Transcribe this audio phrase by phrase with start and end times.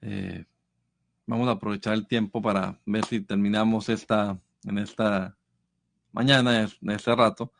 [0.00, 0.44] Eh,
[1.26, 5.36] vamos a aprovechar el tiempo para ver si terminamos esta, en esta
[6.12, 7.52] mañana, en este rato,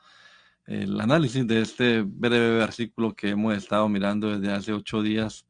[0.66, 5.46] el análisis de este breve versículo que hemos estado mirando desde hace ocho días.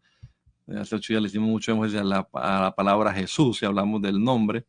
[0.67, 4.23] Desde hace ocho días le hicimos mucho énfasis a la, palabra Jesús y hablamos del
[4.23, 4.67] nombre.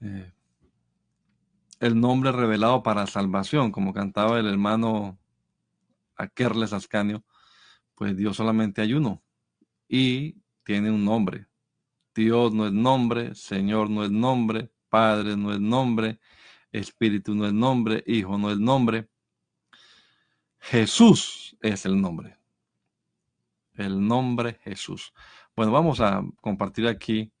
[0.00, 0.32] Eh,
[1.80, 5.18] el nombre revelado para salvación, como cantaba el hermano
[6.16, 7.22] Akerles Ascanio,
[7.94, 9.22] pues Dios solamente hay uno
[9.88, 10.36] y
[10.68, 11.46] tiene un nombre.
[12.14, 16.20] Dios no es nombre, Señor no es nombre, Padre no es nombre,
[16.70, 19.08] Espíritu no es nombre, Hijo no es nombre.
[20.58, 22.36] Jesús es el nombre.
[23.76, 25.14] El nombre Jesús.
[25.56, 27.32] Bueno, vamos a compartir aquí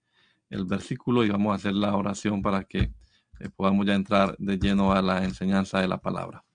[0.48, 2.94] el versículo y vamos a hacer la oración para que
[3.40, 6.46] eh, podamos ya entrar de lleno a la enseñanza de la palabra.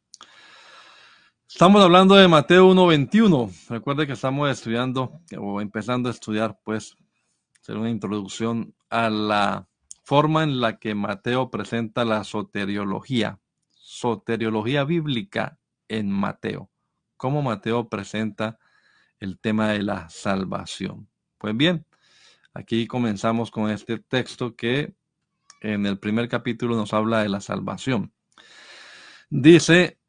[1.53, 3.69] Estamos hablando de Mateo 1.21.
[3.69, 6.97] Recuerde que estamos estudiando o empezando a estudiar, pues,
[7.61, 9.67] hacer una introducción a la
[10.03, 16.71] forma en la que Mateo presenta la soteriología, soteriología bíblica en Mateo.
[17.17, 18.57] Cómo Mateo presenta
[19.19, 21.07] el tema de la salvación.
[21.37, 21.85] Pues bien,
[22.55, 24.95] aquí comenzamos con este texto que
[25.61, 28.11] en el primer capítulo nos habla de la salvación.
[29.29, 29.99] Dice,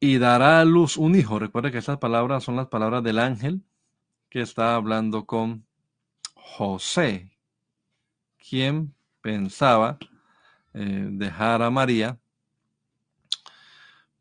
[0.00, 1.38] y dará a luz un hijo.
[1.38, 3.62] Recuerde que esas palabras son las palabras del ángel
[4.28, 5.66] que está hablando con
[6.34, 7.30] José,
[8.38, 9.98] quien pensaba
[10.74, 12.18] eh, dejar a María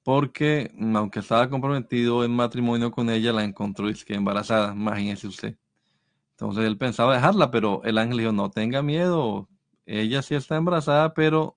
[0.08, 5.58] porque aunque estaba comprometido en matrimonio con ella, la encontró y que embarazada, imagínese usted.
[6.32, 9.50] Entonces él pensaba dejarla, pero el ángel dijo, no tenga miedo,
[9.86, 11.57] ella sí está embarazada, pero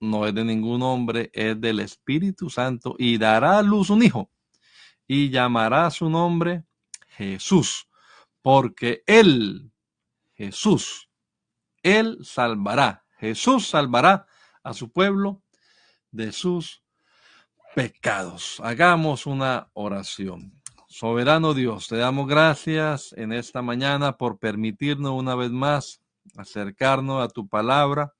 [0.00, 4.30] no es de ningún hombre, es del Espíritu Santo y dará a luz un hijo
[5.06, 6.64] y llamará su nombre
[7.08, 7.88] Jesús,
[8.42, 9.72] porque él,
[10.34, 11.08] Jesús,
[11.82, 14.26] él salvará, Jesús salvará
[14.62, 15.42] a su pueblo
[16.10, 16.82] de sus
[17.74, 18.60] pecados.
[18.62, 20.60] Hagamos una oración.
[20.88, 26.00] Soberano Dios, te damos gracias en esta mañana por permitirnos una vez más
[26.36, 28.14] acercarnos a tu palabra.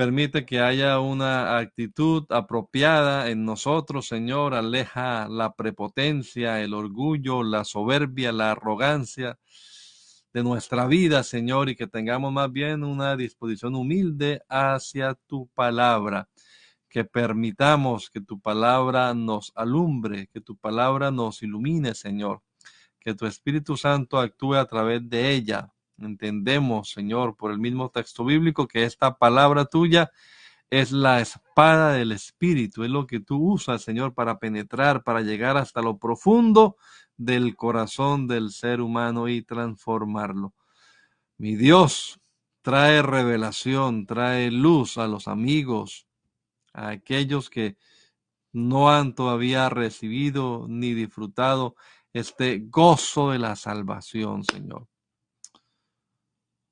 [0.00, 4.54] Permite que haya una actitud apropiada en nosotros, Señor.
[4.54, 9.38] Aleja la prepotencia, el orgullo, la soberbia, la arrogancia
[10.32, 16.30] de nuestra vida, Señor, y que tengamos más bien una disposición humilde hacia tu palabra
[16.88, 22.40] que permitamos que tu palabra nos alumbre, que tu palabra nos ilumine, Señor,
[23.00, 25.70] que tu Espíritu Santo actúe a través de ella.
[26.00, 30.10] Entendemos, Señor, por el mismo texto bíblico, que esta palabra tuya
[30.70, 35.56] es la espada del Espíritu, es lo que tú usas, Señor, para penetrar, para llegar
[35.56, 36.76] hasta lo profundo
[37.16, 40.54] del corazón del ser humano y transformarlo.
[41.38, 42.20] Mi Dios,
[42.62, 46.06] trae revelación, trae luz a los amigos,
[46.72, 47.76] a aquellos que
[48.52, 51.76] no han todavía recibido ni disfrutado
[52.12, 54.89] este gozo de la salvación, Señor.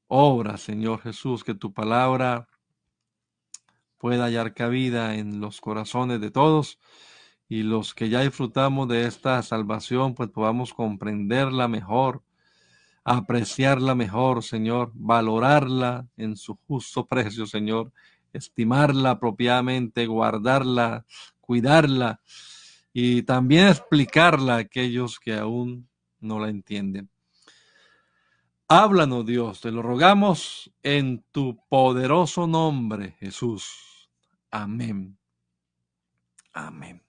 [0.09, 2.49] Obra, Señor Jesús, que tu palabra
[3.99, 6.79] pueda hallar cabida en los corazones de todos
[7.47, 12.23] y los que ya disfrutamos de esta salvación, pues podamos comprenderla mejor,
[13.05, 17.93] apreciarla mejor, Señor, valorarla en su justo precio, Señor,
[18.33, 21.05] estimarla apropiadamente, guardarla,
[21.43, 22.23] cuidarla
[22.95, 25.87] y también explicarla a aquellos que aún
[26.19, 27.11] no la entienden.
[28.71, 34.11] Háblanos Dios, te lo rogamos en tu poderoso nombre, Jesús.
[34.51, 35.19] Amén.
[36.53, 37.03] Amén.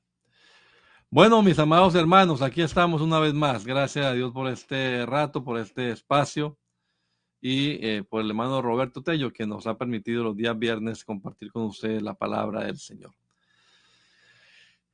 [1.09, 3.65] Bueno, mis amados hermanos, aquí estamos una vez más.
[3.65, 6.57] Gracias a Dios por este rato, por este espacio
[7.41, 11.51] y eh, por el hermano Roberto Tello, que nos ha permitido los días viernes compartir
[11.51, 13.11] con ustedes la palabra del Señor.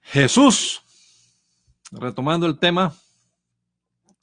[0.01, 0.81] Jesús,
[1.91, 2.91] retomando el tema,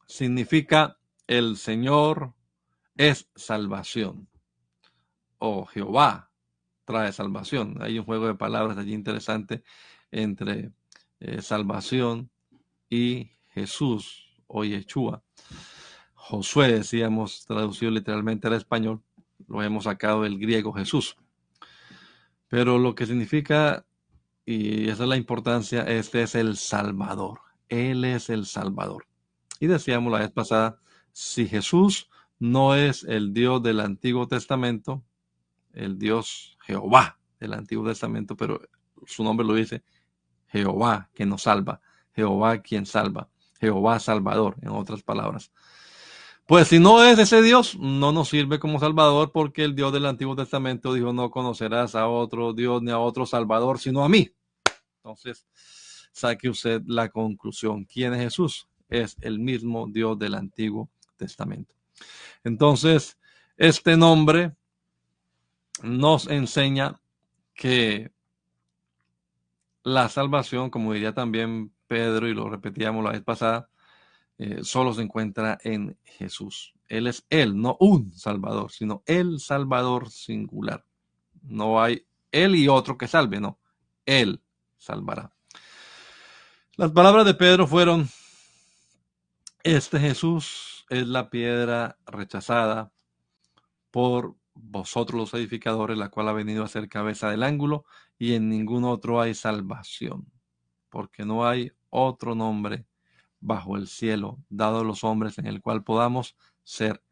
[0.08, 2.34] significa el Señor
[2.96, 4.28] es salvación
[5.38, 6.30] o Jehová
[6.84, 7.78] trae salvación.
[7.80, 9.62] Hay un juego de palabras allí interesante
[10.10, 10.72] entre
[11.20, 12.30] eh, salvación
[12.88, 15.22] y Jesús o Yeshua.
[16.14, 19.02] Josué, decíamos, traducido literalmente al español,
[19.48, 21.16] lo hemos sacado del griego Jesús.
[22.48, 23.86] Pero lo que significa,
[24.44, 27.40] y esa es la importancia, este es el Salvador.
[27.68, 29.06] Él es el Salvador.
[29.58, 30.78] Y decíamos la vez pasada,
[31.12, 35.04] si Jesús no es el Dios del Antiguo Testamento,
[35.72, 38.60] el Dios Jehová del Antiguo Testamento, pero
[39.06, 39.82] su nombre lo dice
[40.48, 41.80] Jehová, que nos salva,
[42.14, 43.28] Jehová quien salva,
[43.60, 45.52] Jehová Salvador, en otras palabras
[46.46, 50.06] Pues si no es ese Dios, no nos sirve como Salvador porque el Dios del
[50.06, 54.30] Antiguo Testamento dijo no conocerás a otro Dios ni a otro Salvador, sino a mí.
[54.96, 55.46] Entonces,
[56.12, 57.84] saque usted la conclusión.
[57.84, 58.68] ¿Quién es Jesús?
[58.88, 61.01] Es el mismo Dios del Antiguo Testamento.
[62.44, 63.18] Entonces,
[63.56, 64.54] este nombre
[65.82, 67.00] nos enseña
[67.54, 68.12] que
[69.84, 73.68] la salvación, como diría también Pedro, y lo repetíamos la vez pasada,
[74.38, 76.74] eh, solo se encuentra en Jesús.
[76.88, 80.84] Él es Él, no un Salvador, sino el Salvador singular.
[81.42, 83.58] No hay Él y otro que salve, no.
[84.06, 84.42] Él
[84.78, 85.32] salvará.
[86.76, 88.08] Las palabras de Pedro fueron,
[89.62, 92.92] este Jesús es la piedra rechazada
[93.90, 97.86] por vosotros los edificadores, la cual ha venido a ser cabeza del ángulo,
[98.18, 100.30] y en ningún otro hay salvación,
[100.90, 102.86] porque no hay otro nombre
[103.40, 107.02] bajo el cielo dado a los hombres en el cual podamos ser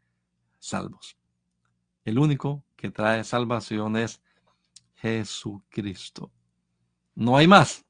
[0.59, 1.17] salvos.
[2.05, 4.21] El único que trae salvación es
[4.93, 6.31] Jesucristo.
[7.15, 7.83] No hay más.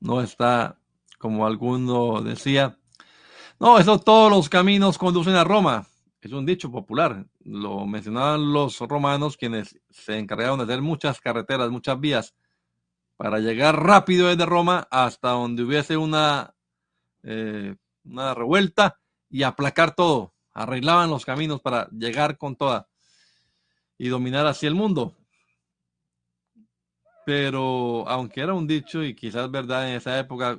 [0.00, 0.80] No está
[1.18, 2.79] como alguno decía.
[3.60, 5.86] No, eso todos los caminos conducen a Roma.
[6.22, 7.26] Es un dicho popular.
[7.44, 12.34] Lo mencionaban los romanos quienes se encargaron de hacer muchas carreteras, muchas vías
[13.18, 16.54] para llegar rápido desde Roma hasta donde hubiese una
[17.22, 18.98] eh, una revuelta
[19.28, 20.32] y aplacar todo.
[20.54, 22.88] Arreglaban los caminos para llegar con toda
[23.98, 25.18] y dominar así el mundo.
[27.26, 30.58] Pero aunque era un dicho y quizás verdad en esa época,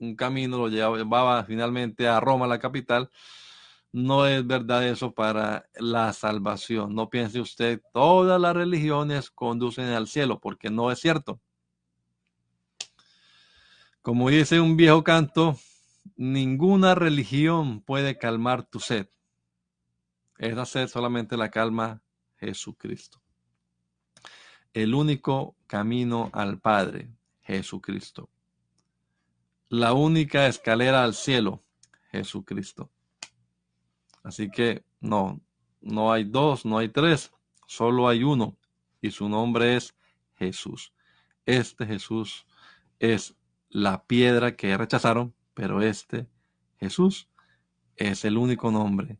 [0.00, 3.10] un camino lo llevaba finalmente a Roma, la capital,
[3.92, 6.94] no es verdad eso para la salvación.
[6.94, 11.40] No piense usted, todas las religiones conducen al cielo, porque no es cierto.
[14.02, 15.56] Como dice un viejo canto,
[16.16, 19.08] Ninguna religión puede calmar tu sed.
[20.38, 22.02] Esa sed solamente la calma
[22.38, 23.22] Jesucristo.
[24.72, 27.10] El único camino al Padre,
[27.40, 28.28] Jesucristo.
[29.70, 31.62] La única escalera al cielo,
[32.10, 32.90] Jesucristo.
[34.24, 35.40] Así que no,
[35.80, 37.32] no hay dos, no hay tres,
[37.68, 38.56] solo hay uno
[39.00, 39.94] y su nombre es
[40.34, 40.92] Jesús.
[41.46, 42.46] Este Jesús
[42.98, 43.36] es
[43.68, 46.26] la piedra que rechazaron, pero este,
[46.80, 47.28] Jesús,
[47.94, 49.18] es el único nombre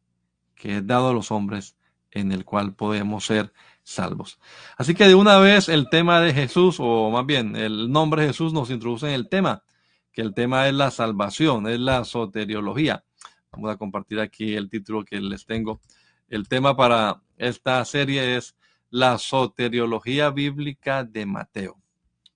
[0.56, 1.76] que es dado a los hombres
[2.10, 3.52] en el cual podemos ser
[3.84, 4.40] salvos.
[4.76, 8.28] Así que de una vez el tema de Jesús, o más bien el nombre de
[8.28, 9.62] Jesús nos introduce en el tema,
[10.12, 13.04] que el tema es la salvación, es la soteriología.
[13.52, 15.80] Vamos a compartir aquí el título que les tengo.
[16.28, 18.56] El tema para esta serie es
[18.90, 21.80] la soteriología bíblica de Mateo.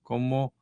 [0.03, 0.53] Cómo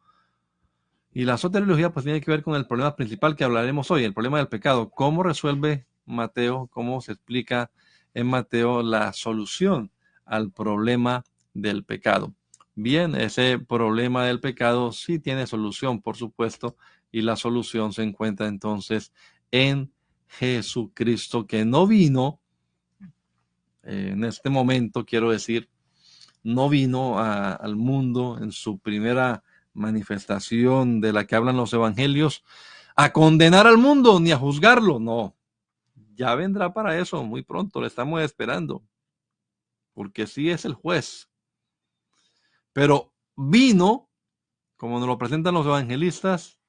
[1.15, 4.15] y la soteriología pues tiene que ver con el problema principal que hablaremos hoy, el
[4.15, 4.89] problema del pecado.
[4.89, 7.69] ¿Cómo resuelve Mateo, cómo se explica
[8.15, 9.91] en Mateo la solución
[10.25, 11.23] al problema
[11.53, 12.33] del pecado?
[12.73, 16.75] Bien, ese problema del pecado sí tiene solución, por supuesto,
[17.13, 19.13] y la solución se encuentra entonces
[19.51, 19.93] en
[20.27, 22.41] Jesucristo, que no vino,
[23.83, 25.69] eh, en este momento quiero decir,
[26.41, 29.43] no vino al mundo en su primera
[29.73, 32.43] manifestación de la que hablan los evangelios,
[32.95, 35.35] a condenar al mundo ni a juzgarlo, no.
[36.15, 38.83] Ya vendrá para eso muy pronto, le estamos esperando,
[39.93, 41.29] porque sí es el juez.
[42.73, 44.09] Pero vino,
[44.77, 46.59] como nos lo presentan los evangelistas,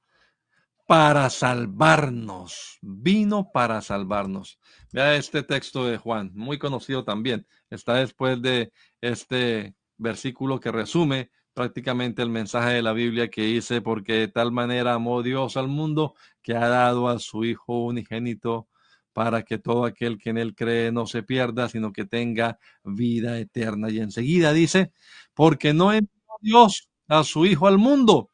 [0.86, 2.78] para salvarnos.
[2.82, 4.58] Vino para salvarnos.
[4.92, 7.46] Vea este texto de Juan, muy conocido también.
[7.70, 13.80] Está después de este versículo que resume prácticamente el mensaje de la Biblia que dice,
[13.80, 18.68] porque de tal manera amó Dios al mundo que ha dado a su Hijo unigénito
[19.12, 23.38] para que todo aquel que en él cree no se pierda, sino que tenga vida
[23.38, 23.88] eterna.
[23.90, 24.92] Y enseguida dice,
[25.34, 26.10] porque no envió
[26.40, 28.30] Dios a su Hijo al mundo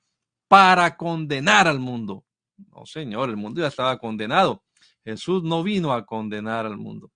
[0.49, 2.25] para condenar al mundo.
[2.69, 4.62] No, Señor, el mundo ya estaba condenado.
[5.05, 7.11] Jesús no vino a condenar al mundo,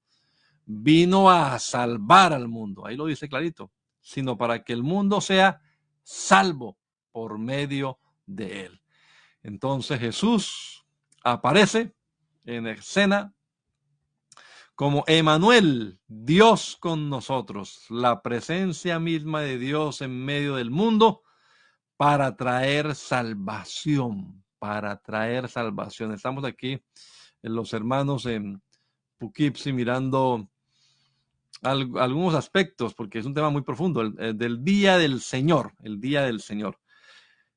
[0.64, 2.86] vino a salvar al mundo.
[2.86, 3.70] Ahí lo dice clarito,
[4.00, 5.60] sino para que el mundo sea
[6.02, 6.78] salvo
[7.12, 8.82] por medio de él.
[9.42, 10.84] Entonces Jesús
[11.22, 11.94] aparece
[12.44, 13.34] en escena
[14.74, 21.22] como Emanuel, Dios con nosotros, la presencia misma de Dios en medio del mundo
[21.96, 26.14] para traer salvación, para traer salvación.
[26.14, 26.80] Estamos aquí
[27.42, 28.62] en los hermanos en
[29.18, 30.48] Poughkeepsie mirando
[31.60, 36.22] algunos aspectos, porque es un tema muy profundo, el, del día del Señor, el día
[36.22, 36.78] del Señor.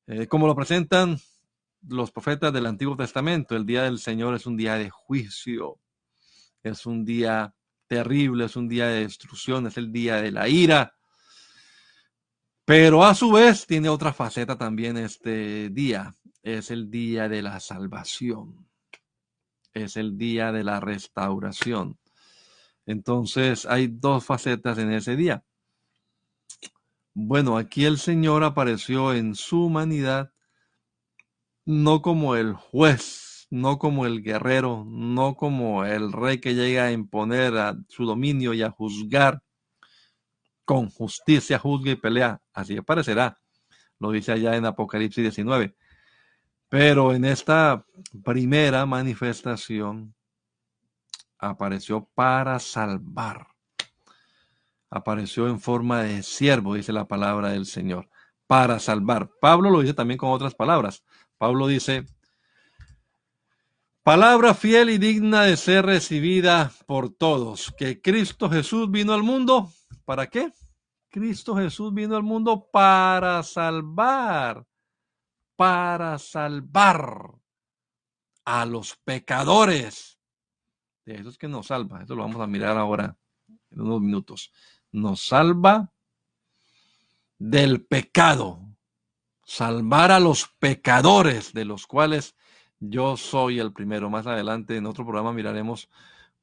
[0.06, 1.18] Eh, como lo presentan
[1.88, 5.80] los profetas del Antiguo Testamento, el día del Señor es un día de juicio,
[6.62, 7.54] es un día
[7.86, 10.92] terrible, es un día de destrucción, es el día de la ira.
[12.66, 16.14] Pero a su vez tiene otra faceta también este día,
[16.56, 18.68] es el día de la salvación,
[19.74, 21.98] es el día de la restauración.
[22.86, 25.44] Entonces hay dos facetas en ese día.
[27.12, 30.32] Bueno, aquí el Señor apareció en su humanidad
[31.66, 36.92] no como el juez, no como el guerrero, no como el rey que llega a
[36.92, 39.42] imponer a su dominio y a juzgar
[40.64, 42.40] con justicia, juzga y pelea.
[42.54, 43.38] Así aparecerá,
[43.98, 45.76] lo dice allá en Apocalipsis 19.
[46.68, 47.84] Pero en esta
[48.24, 50.14] primera manifestación
[51.38, 53.46] apareció para salvar.
[54.90, 58.08] Apareció en forma de siervo, dice la palabra del Señor,
[58.46, 59.30] para salvar.
[59.40, 61.04] Pablo lo dice también con otras palabras.
[61.36, 62.04] Pablo dice,
[64.02, 69.70] palabra fiel y digna de ser recibida por todos, que Cristo Jesús vino al mundo,
[70.04, 70.52] ¿para qué?
[71.10, 74.66] Cristo Jesús vino al mundo para salvar,
[75.58, 77.34] para salvar
[78.44, 80.20] a los pecadores.
[81.04, 83.16] De esos que nos salva, eso lo vamos a mirar ahora
[83.72, 84.52] en unos minutos.
[84.92, 85.90] Nos salva
[87.40, 88.60] del pecado
[89.44, 92.36] salvar a los pecadores, de los cuales
[92.78, 94.10] yo soy el primero.
[94.10, 95.88] Más adelante en otro programa miraremos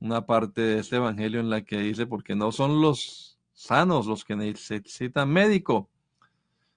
[0.01, 4.25] una parte de este evangelio en la que dice, porque no son los sanos los
[4.25, 5.89] que necesitan médico,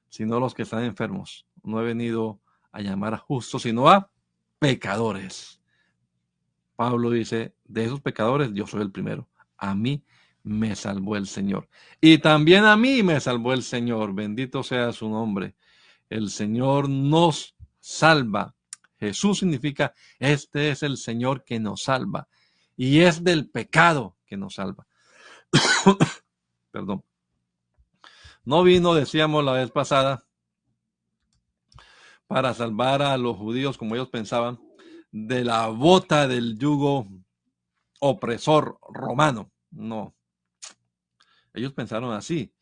[0.09, 1.48] sino los que están enfermos.
[1.63, 2.41] No he venido
[2.73, 4.11] a llamar a justos, sino a
[4.59, 5.61] pecadores.
[6.77, 9.29] Pablo dice, de esos pecadores yo soy el primero.
[9.57, 10.05] A mí
[10.43, 11.69] me salvó el Señor.
[12.01, 14.15] Y también a mí me salvó el Señor.
[14.15, 15.57] Bendito sea su nombre.
[16.09, 18.55] El Señor nos salva.
[18.99, 22.29] Jesús significa, este es el Señor que nos salva.
[22.77, 24.87] Y es del pecado que nos salva.
[26.71, 27.05] Perdón.
[28.45, 30.25] No vino, decíamos la vez pasada,
[32.29, 34.61] para salvar a los judíos, como ellos pensaban,
[35.11, 37.09] de la bota del yugo
[37.99, 39.51] opresor romano.
[39.71, 40.15] No.
[41.53, 42.53] Ellos pensaron así.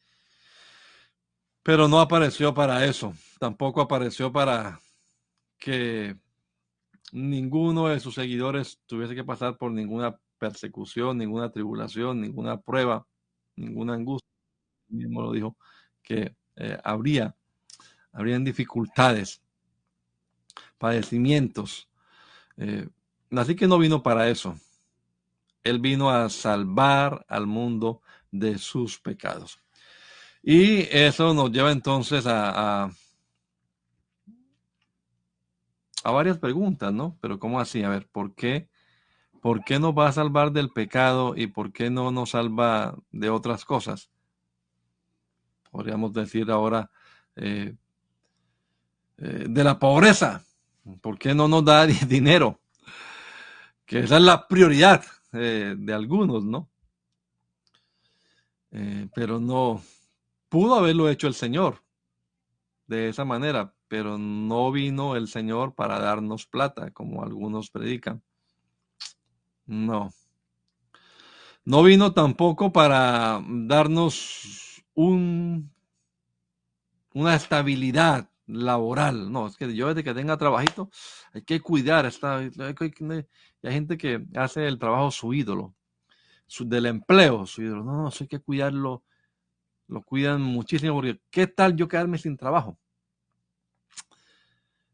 [1.63, 4.81] Pero no apareció para eso tampoco apareció para
[5.59, 6.17] que
[7.13, 13.07] ninguno de sus seguidores tuviese que pasar por ninguna persecución, ninguna tribulación, ninguna prueba,
[13.57, 14.29] ninguna angustia.
[14.89, 15.57] mismo lo dijo,
[16.03, 17.35] que eh, habría,
[18.13, 19.43] habrían dificultades,
[20.79, 21.89] padecimientos.
[22.57, 22.89] Eh,
[23.33, 24.59] así que no vino para eso.
[25.63, 29.59] Él vino a salvar al mundo de sus pecados.
[30.43, 32.91] Y eso nos lleva entonces a
[36.07, 37.19] a varias preguntas, ¿no?
[37.21, 37.83] Pero ¿cómo así?
[37.83, 38.69] A ver, ¿por qué?
[39.43, 43.29] ¿Por qué nos va a salvar del pecado y por qué no nos salva de
[43.29, 44.09] otras cosas?
[45.73, 46.89] Podríamos decir ahora
[47.35, 47.75] eh,
[49.19, 50.45] eh, de la pobreza.
[51.01, 52.61] ¿Por qué no nos da dinero?
[53.85, 56.69] Que esa es la prioridad eh, de algunos, ¿no?
[59.15, 59.81] pero no
[60.51, 61.83] pudo haberlo hecho el Señor
[62.87, 68.23] de esa manera, pero no vino el Señor para darnos plata, como algunos predican.
[69.67, 70.13] No.
[71.65, 75.73] No vino tampoco para darnos un,
[77.13, 79.31] una estabilidad laboral.
[79.31, 80.91] No, es que yo desde que tenga trabajito
[81.33, 82.07] hay que cuidar.
[82.07, 82.53] Esta, hay,
[83.63, 85.75] gente que hace el trabajo su ídolo,
[86.47, 87.85] su, del empleo su ídolo.
[87.85, 89.05] No, no, eso hay que cuidarlo.
[89.89, 92.79] Lo cuidan muchísimo porque ¿qué tal yo quedarme sin trabajo?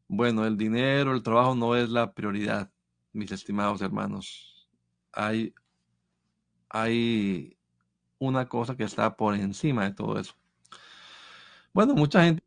[0.09, 2.71] Bueno, el dinero, el trabajo no es la prioridad,
[3.13, 4.69] mis estimados hermanos.
[5.13, 5.55] Hay,
[6.69, 7.57] hay
[8.19, 10.35] una cosa que está por encima de todo eso.
[11.73, 12.45] Bueno, mucha gente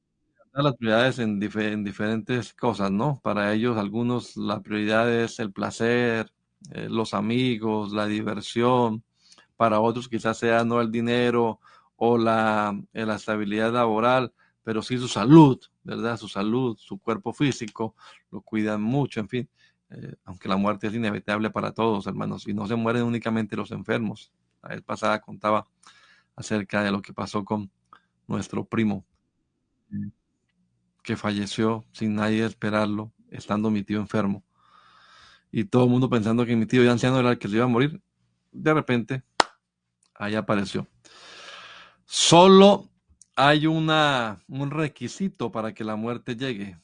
[0.63, 3.19] las prioridades en, diferentes cosas, ¿no?
[3.24, 6.31] Para ellos, algunos, la prioridad es el placer,
[6.71, 9.03] eh, los amigos, la diversión.
[9.57, 11.59] Para otros, quizás sea no el dinero
[11.97, 14.33] o la, la estabilidad laboral,
[14.63, 16.17] pero sí su salud, ¿verdad?
[16.17, 17.95] Su salud, su cuerpo físico,
[18.31, 19.50] lo cuidan mucho, en fin.
[19.89, 23.71] Eh, aunque la muerte es inevitable para todos, hermanos, y no se mueren únicamente los
[23.71, 24.31] enfermos.
[24.63, 25.65] La vez pasada contaba
[26.35, 27.69] acerca de lo que pasó con
[28.27, 29.05] nuestro primo,
[31.05, 34.43] que falleció sin nadie esperarlo, estando mi tío enfermo.
[35.51, 37.65] Y todo el mundo pensando que mi tío ya anciano era el que se iba
[37.65, 38.01] a morir.
[38.51, 39.24] De repente,
[40.15, 40.88] ahí apareció.
[42.05, 42.89] Solo
[43.35, 46.79] hay una, un requisito para que la muerte llegue.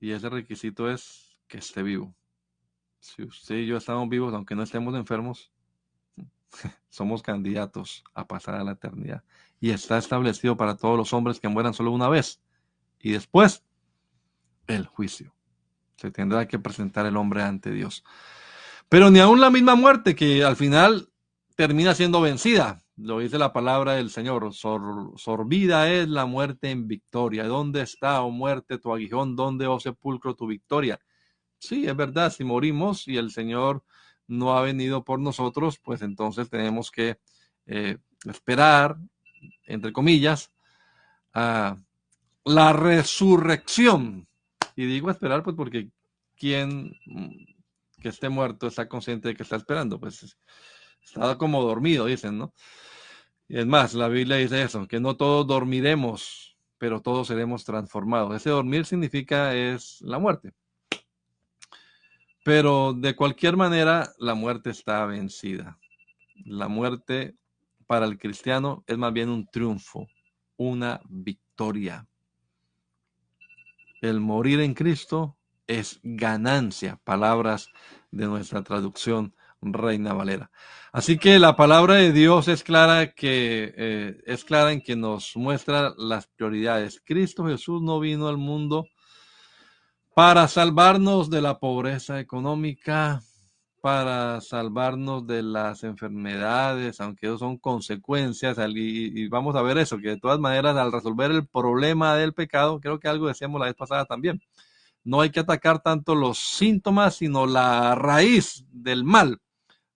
[0.00, 2.14] Y ese requisito es que esté vivo.
[3.00, 5.50] Si usted y yo estamos vivos, aunque no estemos enfermos,
[6.90, 9.24] somos candidatos a pasar a la eternidad.
[9.60, 12.42] Y está establecido para todos los hombres que mueran solo una vez.
[13.00, 13.62] Y después,
[14.66, 15.34] el juicio.
[15.96, 18.04] Se tendrá que presentar el hombre ante Dios.
[18.88, 21.10] Pero ni aún la misma muerte, que al final
[21.56, 22.82] termina siendo vencida.
[22.96, 24.52] Lo dice la palabra del Señor.
[24.52, 27.44] sorbida es la muerte en victoria.
[27.44, 29.36] ¿Dónde está, oh muerte, tu aguijón?
[29.36, 31.00] ¿Dónde, oh sepulcro, tu victoria?
[31.58, 33.84] Sí, es verdad, si morimos y el Señor
[34.26, 37.18] no ha venido por nosotros, pues entonces tenemos que
[37.66, 38.96] eh, esperar,
[39.64, 40.50] entre comillas,
[41.34, 41.76] a
[42.44, 44.28] la resurrección.
[44.76, 45.90] Y digo esperar, pues porque
[46.36, 46.96] quien
[48.00, 50.36] que esté muerto está consciente de que está esperando, pues
[51.02, 52.54] está como dormido, dicen, ¿no?
[53.46, 58.34] Y es más, la Biblia dice eso, que no todos dormiremos, pero todos seremos transformados.
[58.34, 60.52] Ese dormir significa es la muerte.
[62.44, 65.78] Pero de cualquier manera, la muerte está vencida.
[66.46, 67.36] La muerte
[67.86, 70.06] para el cristiano es más bien un triunfo,
[70.56, 72.06] una victoria.
[74.00, 77.68] El morir en Cristo es ganancia, palabras
[78.10, 80.50] de nuestra traducción Reina Valera.
[80.92, 85.36] Así que la palabra de Dios es clara que eh, es clara en que nos
[85.36, 87.00] muestra las prioridades.
[87.04, 88.86] Cristo Jesús no vino al mundo
[90.14, 93.22] para salvarnos de la pobreza económica,
[93.80, 100.08] para salvarnos de las enfermedades, aunque eso son consecuencias, y, vamos a ver eso, que
[100.10, 103.74] de todas maneras al resolver el problema del pecado, creo que algo decíamos la vez
[103.74, 104.40] pasada también,
[105.02, 109.40] no hay que atacar tanto los síntomas, sino la raíz del mal,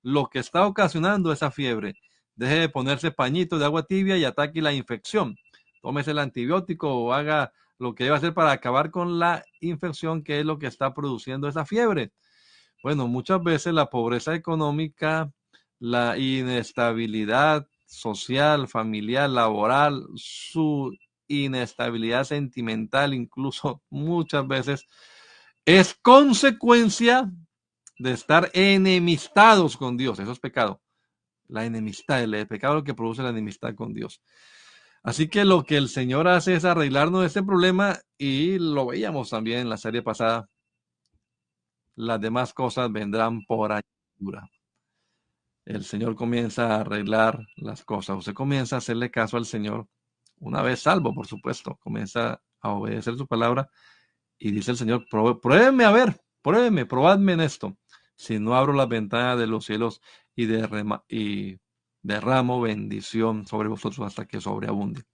[0.03, 1.95] lo que está ocasionando esa fiebre.
[2.37, 5.37] Deje de ponerse pañitos de agua tibia y ataque la infección.
[5.83, 10.41] Tómese el antibiótico o haga lo que debe hacer para acabar con la infección, que
[10.41, 12.13] es lo que está produciendo esa fiebre.
[12.85, 15.33] Bueno, muchas veces la pobreza económica,
[15.79, 20.95] la inestabilidad social, familiar, laboral, su
[21.27, 24.87] inestabilidad sentimental, incluso muchas veces,
[25.65, 27.33] es consecuencia
[27.99, 30.19] de estar enemistados con Dios.
[30.19, 30.83] Eso es pecado.
[31.49, 34.21] La enemistad, el pecado lo que produce la enemistad con Dios.
[35.03, 39.61] Así que lo que el Señor hace es arreglarnos este problema y lo veíamos también
[39.61, 40.51] en la serie pasada.
[41.97, 44.51] Las demás cosas vendrán por añadidura.
[45.65, 48.19] El Señor comienza a arreglar las cosas.
[48.19, 49.89] Usted comienza a hacerle caso al Señor
[50.39, 51.79] una vez salvo, por supuesto.
[51.83, 53.71] Comienza a obedecer su palabra
[54.39, 57.77] y dice el Señor, pruébeme a ver, pruébeme, probadme en esto.
[58.17, 60.01] Si no abro las ventanas de los cielos
[60.37, 60.47] y,
[61.09, 61.59] y
[62.03, 65.05] derramo bendición sobre vosotros hasta que sobreabunde.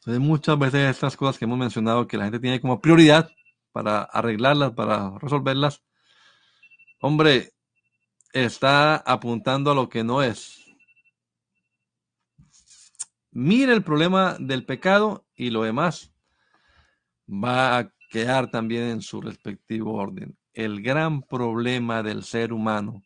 [0.00, 3.28] Entonces, muchas veces estas cosas que hemos mencionado que la gente tiene como prioridad
[3.76, 5.82] para arreglarlas, para resolverlas,
[6.98, 7.52] hombre,
[8.32, 10.64] está apuntando a lo que no es.
[13.32, 16.10] Mire el problema del pecado y lo demás
[17.28, 20.38] va a quedar también en su respectivo orden.
[20.54, 23.02] El gran problema del ser humano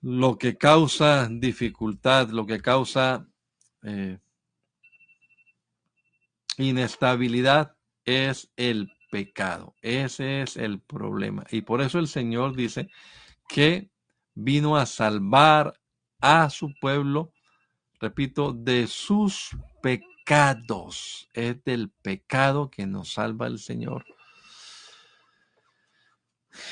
[0.00, 3.28] lo que causa dificultad, lo que causa
[3.82, 4.18] eh,
[6.56, 9.74] inestabilidad es el pecado.
[9.82, 11.44] Ese es el problema.
[11.50, 12.88] Y por eso el Señor dice
[13.48, 13.90] que
[14.34, 15.78] vino a salvar
[16.20, 17.32] a su pueblo,
[18.00, 19.50] repito, de sus
[19.82, 21.28] pecados.
[21.34, 24.04] Es del pecado que nos salva el Señor.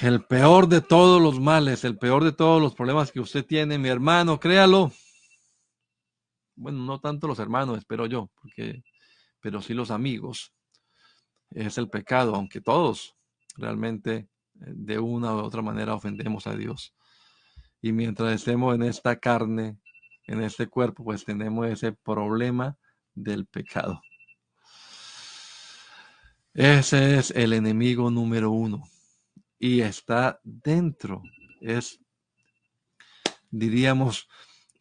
[0.01, 3.79] El peor de todos los males, el peor de todos los problemas que usted tiene,
[3.79, 4.93] mi hermano, créalo.
[6.57, 8.83] Bueno, no tanto los hermanos, espero yo, porque,
[9.41, 10.53] pero sí los amigos.
[11.51, 13.17] Es el pecado, aunque todos
[13.57, 16.95] realmente eh, de una u otra manera ofendemos a Dios.
[17.81, 19.79] Y mientras estemos en esta carne,
[20.27, 22.77] en este cuerpo, pues tenemos ese problema
[23.15, 24.01] del pecado.
[26.55, 28.83] Ese es el enemigo número uno
[29.59, 31.23] y está dentro.
[31.61, 32.01] Es,
[33.51, 34.29] diríamos,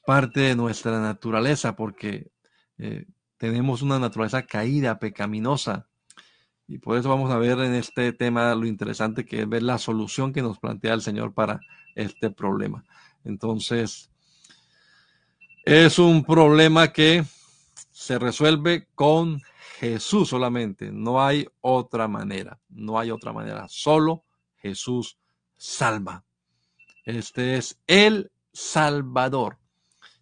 [0.06, 2.32] parte de nuestra naturaleza porque
[2.78, 3.06] eh,
[3.38, 5.88] tenemos una naturaleza caída, pecaminosa.
[6.68, 9.78] Y por eso vamos a ver en este tema lo interesante que es ver la
[9.78, 11.62] solución que nos plantea el Señor para
[11.96, 12.84] este problema.
[13.24, 14.12] Entonces,
[15.64, 17.24] es un problema que
[17.92, 19.42] se resuelve con
[19.80, 20.92] Jesús solamente.
[20.92, 22.60] No hay otra manera.
[22.70, 23.68] No hay otra manera.
[23.70, 24.24] Solo
[24.58, 25.18] Jesús
[25.56, 26.24] salva.
[27.06, 29.58] Este es el Salvador.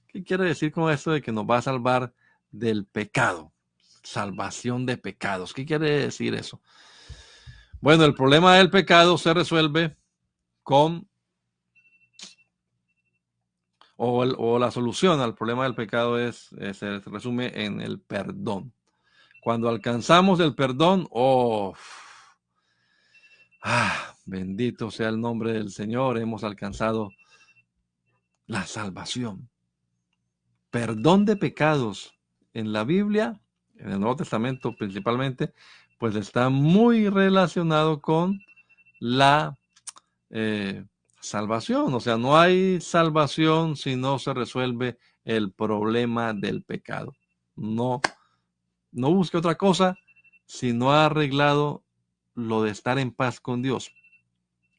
[0.07, 2.13] ¿Qué quiere decir con esto de que nos va a salvar
[2.51, 3.51] del pecado?
[4.05, 5.53] Salvación de pecados.
[5.53, 6.61] ¿Qué quiere decir eso?
[7.81, 9.97] Bueno, el problema del pecado se resuelve
[10.63, 11.07] con
[13.97, 18.73] o, la solución al problema del pecado es, se resume en el perdón.
[19.41, 21.73] Cuando alcanzamos el perdón, oh,
[23.63, 27.11] ah, bendito sea el nombre del Señor, hemos alcanzado
[28.47, 29.49] la salvación.
[30.71, 32.15] Perdón de pecados
[32.53, 33.41] en la Biblia,
[33.77, 35.53] en el Nuevo Testamento principalmente,
[35.97, 38.41] pues está muy relacionado con
[38.99, 39.57] la
[40.29, 40.85] eh,
[41.21, 41.93] salvación.
[41.93, 47.13] O sea, no hay salvación si no se resuelve el problema del pecado.
[47.55, 48.01] No,
[48.91, 49.97] no busque otra cosa
[50.45, 51.83] si no ha arreglado
[52.35, 53.91] lo de estar en paz con Dios.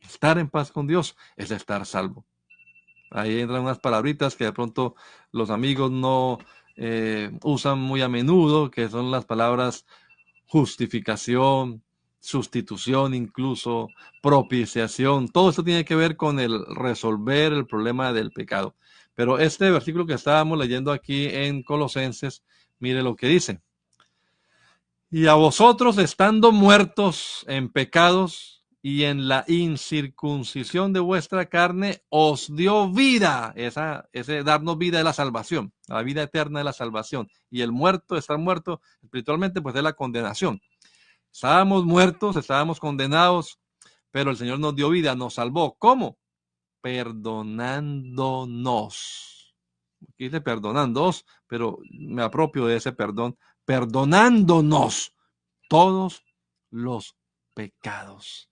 [0.01, 2.25] Estar en paz con Dios es estar salvo.
[3.11, 4.95] Ahí entran unas palabritas que de pronto
[5.33, 6.39] los amigos no
[6.77, 9.87] eh, usan muy a menudo, que son las palabras
[10.47, 11.83] justificación,
[12.21, 13.89] sustitución incluso,
[14.23, 18.75] propiciación, todo esto tiene que ver con el resolver el problema del pecado.
[19.15, 22.43] Pero este versículo que estábamos leyendo aquí en Colosenses,
[22.79, 23.61] mire lo que dice.
[25.11, 28.56] Y a vosotros estando muertos en pecados
[28.89, 33.53] y en la incircuncisión de vuestra carne, os dio vida.
[33.57, 37.29] Esa, ese darnos vida es la salvación, la vida eterna de la salvación.
[37.51, 40.61] Y el muerto, estar muerto espiritualmente, pues es la condenación.
[41.33, 43.59] Estábamos muertos, estábamos condenados,
[44.13, 45.75] pero el Señor nos dio vida, nos salvó.
[45.81, 46.21] ¿Cómo?
[46.81, 49.57] Perdonándonos.
[50.11, 53.37] Aquí dice perdonándonos, pero me apropio de ese perdón.
[53.65, 55.13] Perdonándonos
[55.69, 56.23] todos
[56.71, 57.17] los
[57.53, 58.49] pecados.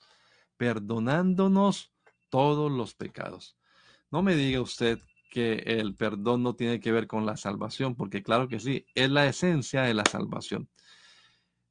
[0.64, 1.92] Perdonándonos
[2.30, 3.54] todos los pecados.
[4.10, 4.98] No me diga usted
[5.30, 9.10] que el perdón no tiene que ver con la salvación, porque claro que sí, es
[9.10, 10.70] la esencia de la salvación.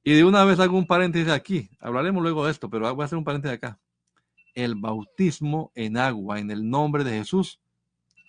[0.03, 1.71] Y de una vez hago un paréntesis aquí.
[1.79, 3.79] Hablaremos luego de esto, pero voy a hacer un paréntesis acá.
[4.53, 7.60] El bautismo en agua, en el nombre de Jesús,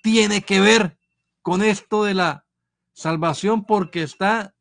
[0.02, 0.96] tiene que ver
[1.42, 2.46] con esto de la
[2.94, 4.54] salvación porque está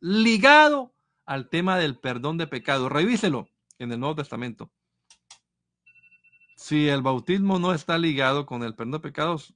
[0.00, 0.92] ligado
[1.24, 2.92] al tema del perdón de pecados.
[2.92, 4.70] Revíselo en el Nuevo Testamento.
[6.56, 9.54] Si el bautismo no está ligado con el perdón de pecados,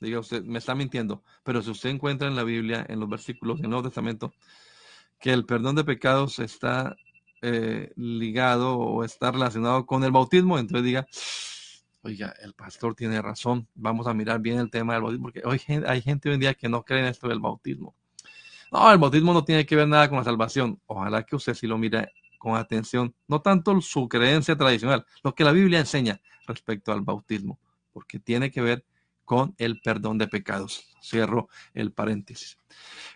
[0.00, 1.22] diga usted, me está mintiendo.
[1.44, 4.32] Pero si usted encuentra en la Biblia, en los versículos del Nuevo Testamento,
[5.20, 6.96] que el perdón de pecados está
[7.42, 11.06] eh, ligado o está relacionado con el bautismo, entonces diga,
[12.02, 15.60] oiga, el pastor tiene razón, vamos a mirar bien el tema del bautismo, porque hoy
[15.86, 17.94] hay gente hoy en día que no cree en esto del bautismo.
[18.70, 20.78] No, el bautismo no tiene que ver nada con la salvación.
[20.86, 25.44] Ojalá que usted sí lo mire con atención, no tanto su creencia tradicional, lo que
[25.44, 27.58] la Biblia enseña respecto al bautismo,
[27.92, 28.84] porque tiene que ver
[29.24, 30.88] con el perdón de pecados.
[31.02, 32.56] Cierro el paréntesis.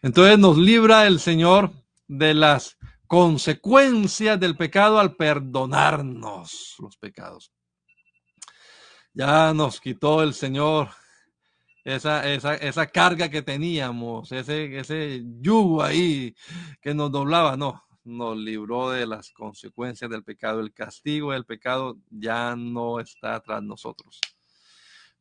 [0.02, 1.72] Entonces nos libra el Señor
[2.06, 7.52] de las consecuencias del pecado al perdonarnos los pecados.
[9.14, 10.90] Ya nos quitó el Señor
[11.84, 16.34] esa, esa, esa carga que teníamos, ese, ese yugo ahí
[16.80, 20.60] que nos doblaba, no, nos libró de las consecuencias del pecado.
[20.60, 24.20] El castigo del pecado ya no está tras nosotros.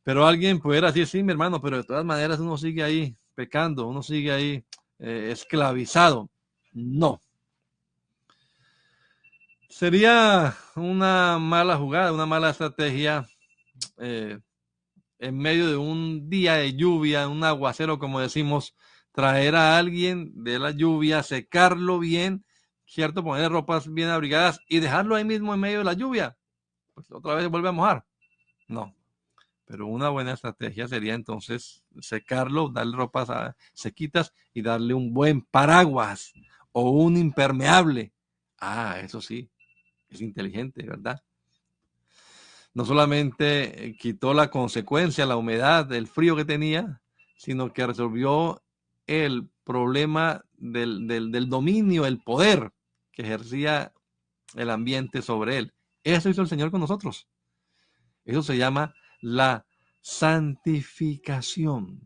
[0.03, 3.87] Pero alguien pudiera decir, sí, mi hermano, pero de todas maneras uno sigue ahí pecando,
[3.87, 4.65] uno sigue ahí
[4.99, 6.29] eh, esclavizado.
[6.73, 7.21] No.
[9.69, 13.27] Sería una mala jugada, una mala estrategia
[13.97, 14.39] eh,
[15.19, 18.75] en medio de un día de lluvia, un aguacero, como decimos,
[19.11, 22.43] traer a alguien de la lluvia, secarlo bien,
[22.91, 23.23] ¿cierto?
[23.23, 26.37] Poner ropas bien abrigadas y dejarlo ahí mismo en medio de la lluvia.
[26.93, 28.05] Pues otra vez vuelve a mojar.
[28.67, 28.93] No.
[29.63, 33.29] Pero una buena estrategia sería entonces secarlo, darle ropas
[33.73, 36.33] sequitas y darle un buen paraguas
[36.73, 38.11] o un impermeable.
[38.59, 39.49] Ah, eso sí,
[40.09, 41.23] es inteligente, ¿verdad?
[42.73, 47.01] No solamente eh, quitó la consecuencia, la humedad, el frío que tenía,
[47.37, 48.61] sino que resolvió
[49.07, 52.73] el problema del, del dominio, el poder
[53.11, 53.93] que ejercía
[54.55, 55.73] el ambiente sobre él.
[56.03, 57.27] Eso hizo el Señor con nosotros.
[58.25, 59.65] Eso se llama la
[60.01, 62.01] santificación.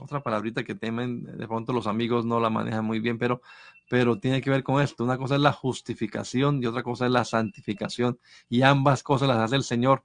[0.00, 3.40] Otra palabrita que temen, de pronto los amigos no la manejan muy bien, pero
[3.88, 5.04] pero tiene que ver con esto.
[5.04, 8.18] Una cosa es la justificación y otra cosa es la santificación.
[8.48, 10.04] Y ambas cosas las hace el Señor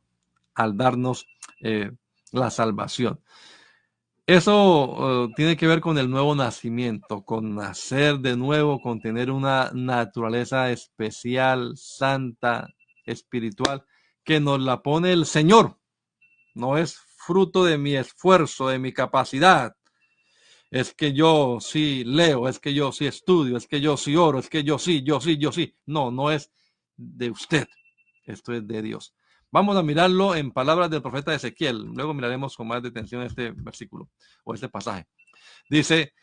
[0.54, 1.28] al darnos
[1.62, 1.92] eh,
[2.32, 3.22] la salvación.
[4.30, 9.72] Eso tiene que ver con el nuevo nacimiento, con nacer de nuevo, con tener una
[9.74, 12.68] naturaleza especial, santa,
[13.08, 13.84] espiritual,
[14.24, 15.80] que nos la pone el Señor.
[16.54, 19.76] No es fruto de mi esfuerzo, de mi capacidad,
[20.70, 24.38] es que yo sí leo, es que yo sí estudio, es que yo sí oro,
[24.38, 25.76] es que yo sí, yo sí, yo sí.
[25.88, 26.52] No, no es
[26.96, 27.68] de usted,
[28.28, 29.16] esto es de Dios.
[29.52, 31.86] Vamos a mirarlo en palabras del profeta Ezequiel.
[31.96, 34.10] Luego miraremos con más detención este versículo
[34.44, 35.08] o este pasaje.
[35.68, 36.14] Dice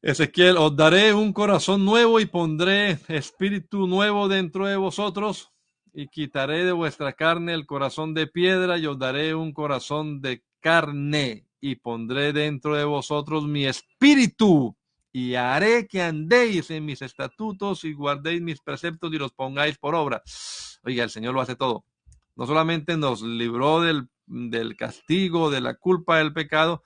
[0.00, 5.50] Ezequiel, os daré un corazón nuevo y pondré espíritu nuevo dentro de vosotros
[5.92, 10.44] y quitaré de vuestra carne el corazón de piedra y os daré un corazón de
[10.60, 14.76] carne y pondré dentro de vosotros mi espíritu
[15.12, 19.96] y haré que andéis en mis estatutos y guardéis mis preceptos y los pongáis por
[19.96, 20.22] obra.
[20.84, 21.84] Oiga, el Señor lo hace todo.
[22.38, 26.84] No solamente nos libró del, del castigo, de la culpa del pecado,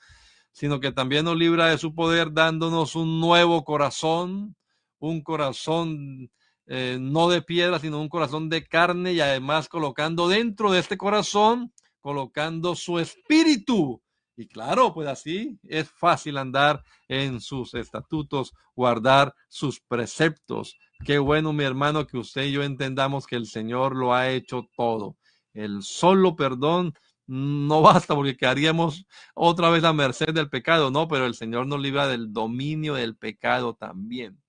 [0.51, 4.57] sino que también nos libra de su poder dándonos un nuevo corazón,
[4.99, 6.31] un corazón
[6.67, 10.97] eh, no de piedra, sino un corazón de carne y además colocando dentro de este
[10.97, 14.03] corazón, colocando su espíritu.
[14.35, 20.79] Y claro, pues así es fácil andar en sus estatutos, guardar sus preceptos.
[21.05, 24.67] Qué bueno, mi hermano, que usted y yo entendamos que el Señor lo ha hecho
[24.75, 25.19] todo.
[25.55, 26.95] El solo perdón
[27.27, 31.81] no basta porque quedaríamos otra vez a merced del pecado, no, pero el Señor nos
[31.81, 34.41] libra del dominio del pecado también.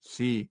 [0.00, 0.50] Sí,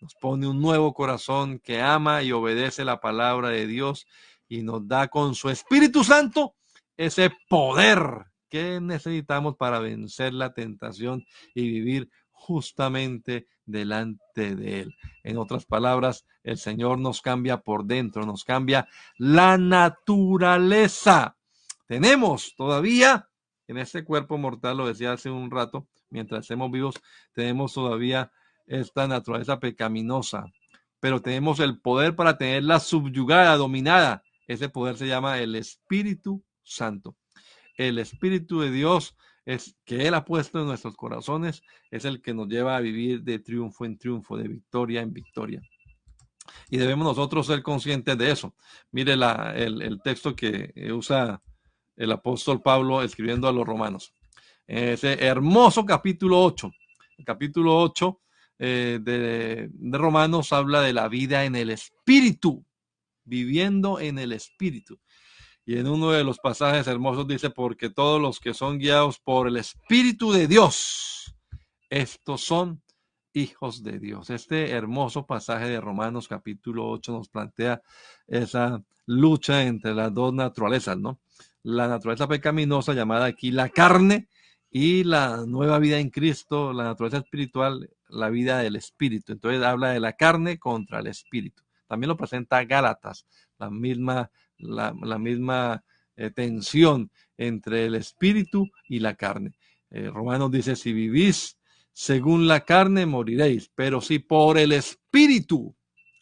[0.00, 4.06] nos pone un nuevo corazón que ama y obedece la palabra de Dios
[4.48, 6.54] y nos da con su Espíritu Santo
[6.96, 14.96] ese poder que necesitamos para vencer la tentación y vivir justamente delante de Él.
[15.22, 21.36] En otras palabras, el Señor nos cambia por dentro, nos cambia la naturaleza.
[21.86, 23.28] Tenemos todavía
[23.68, 26.94] en este cuerpo mortal, lo decía hace un rato, mientras estemos vivos,
[27.34, 28.32] tenemos todavía
[28.66, 30.46] esta naturaleza pecaminosa,
[31.00, 34.22] pero tenemos el poder para tenerla subyugada, dominada.
[34.46, 37.16] Ese poder se llama el Espíritu Santo.
[37.76, 39.16] El Espíritu de Dios
[39.48, 43.22] es que Él ha puesto en nuestros corazones, es el que nos lleva a vivir
[43.22, 45.62] de triunfo en triunfo, de victoria en victoria.
[46.68, 48.54] Y debemos nosotros ser conscientes de eso.
[48.90, 51.40] Mire la, el, texto que usa
[51.96, 54.12] el apóstol Pablo escribiendo a los romanos.
[54.66, 56.70] Ese hermoso capítulo 8.
[57.16, 58.20] El capítulo 8
[58.58, 62.66] eh, de, de Romanos habla de la vida en el espíritu,
[63.24, 65.00] viviendo en el espíritu.
[65.68, 69.48] Y en uno de los pasajes hermosos dice, porque todos los que son guiados por
[69.48, 71.36] el Espíritu de Dios,
[71.90, 72.82] estos son
[73.34, 74.30] hijos de Dios.
[74.30, 77.82] Este hermoso pasaje de Romanos capítulo 8 nos plantea
[78.26, 81.20] esa lucha entre las dos naturalezas, ¿no?
[81.62, 84.30] La naturaleza pecaminosa llamada aquí la carne
[84.70, 89.32] y la nueva vida en Cristo, la naturaleza espiritual, la vida del espíritu.
[89.32, 91.62] Entonces habla de la carne contra el espíritu.
[91.86, 93.26] También lo presenta Gálatas,
[93.58, 95.84] la misma la, misma
[96.16, 99.52] eh, tensión entre el espíritu y la carne.
[99.90, 101.58] Eh, Romanos dice, si vivís
[101.92, 105.74] según la carne, moriréis, pero si por el espíritu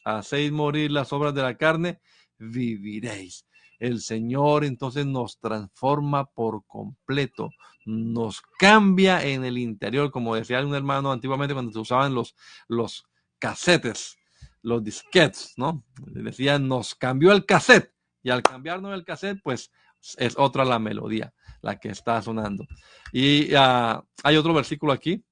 [0.05, 2.01] hacéis morir las obras de la carne,
[2.39, 3.45] viviréis.
[3.79, 7.51] El Señor entonces nos transforma por completo,
[7.85, 12.35] nos cambia en el interior, como decía un hermano antiguamente cuando se usaban los,
[12.69, 13.05] los
[13.39, 14.17] casetes,
[14.63, 15.85] los disquetes, ¿no?
[16.07, 17.93] Decían, nos cambió el cassette
[18.27, 19.71] y al cambiarnos el cassette, pues
[20.19, 22.67] es otra la melodía, la que está sonando.
[23.13, 25.25] Y ah, hay otro versículo aquí,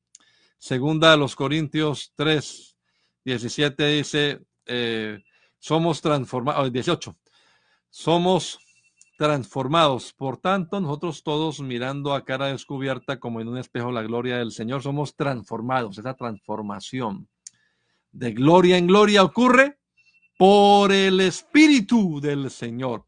[0.59, 2.77] segunda de los Corintios 3,
[3.25, 5.19] 17 dice, eh,
[5.59, 7.17] somos transformados, 18,
[7.91, 8.61] somos
[9.19, 10.13] transformados.
[10.13, 14.53] Por tanto, nosotros todos mirando a cara descubierta como en un espejo la gloria del
[14.53, 15.99] Señor, somos transformados.
[15.99, 17.29] Esa transformación
[18.13, 19.81] de gloria en gloria ocurre
[20.37, 23.05] por el Espíritu del Señor.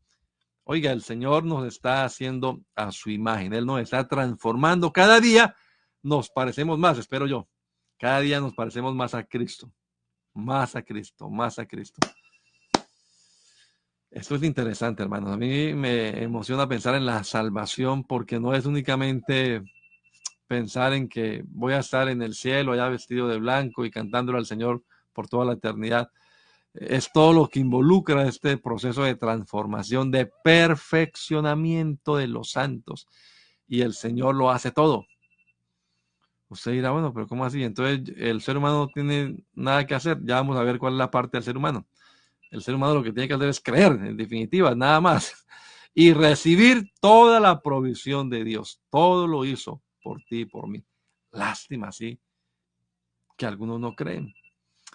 [0.64, 4.92] Oiga, el Señor nos está haciendo a su imagen, Él nos está transformando.
[4.92, 5.54] Cada día
[6.02, 7.48] nos parecemos más, espero yo.
[7.98, 9.72] Cada día nos parecemos más a Cristo,
[10.34, 12.00] más a Cristo, más a Cristo.
[14.10, 15.32] Esto es interesante, hermanos.
[15.32, 19.62] A mí me emociona pensar en la salvación porque no es únicamente
[20.46, 24.38] pensar en que voy a estar en el cielo allá vestido de blanco y cantándole
[24.38, 26.10] al Señor por toda la eternidad
[26.80, 33.06] es todo lo que involucra este proceso de transformación, de perfeccionamiento de los santos.
[33.66, 35.06] Y el Señor lo hace todo.
[36.48, 37.64] Usted dirá, bueno, pero ¿cómo así?
[37.64, 40.18] Entonces el ser humano no tiene nada que hacer.
[40.22, 41.86] Ya vamos a ver cuál es la parte del ser humano.
[42.50, 45.46] El ser humano lo que tiene que hacer es creer, en definitiva, nada más.
[45.92, 48.80] Y recibir toda la provisión de Dios.
[48.90, 50.84] Todo lo hizo por ti y por mí.
[51.32, 52.20] Lástima, sí,
[53.36, 54.34] que algunos no creen.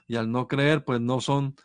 [0.07, 1.55] Y al no creer, pues no son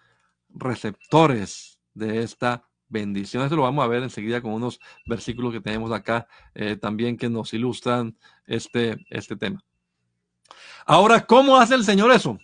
[0.56, 3.42] receptores de esta bendición.
[3.42, 7.28] Esto lo vamos a ver enseguida con unos versículos que tenemos acá eh, también que
[7.28, 8.16] nos ilustran
[8.46, 9.64] este, este tema.
[10.84, 12.38] Ahora, ¿cómo hace el Señor eso?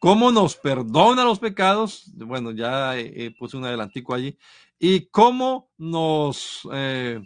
[0.00, 2.10] ¿Cómo nos perdona los pecados?
[2.14, 2.94] Bueno, ya
[3.38, 4.36] puse un adelantico allí.
[4.78, 7.20] ¿Y cómo nos, eh,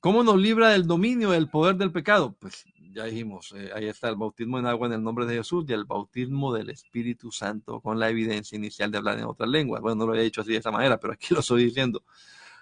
[0.00, 2.34] cómo nos libra del dominio, del poder del pecado?
[2.38, 5.64] Pues ya dijimos, eh, ahí está el bautismo en agua en el nombre de Jesús
[5.68, 9.82] y el bautismo del Espíritu Santo con la evidencia inicial de hablar en otras lenguas.
[9.82, 12.04] Bueno, no lo he dicho así de esa manera, pero aquí lo estoy diciendo.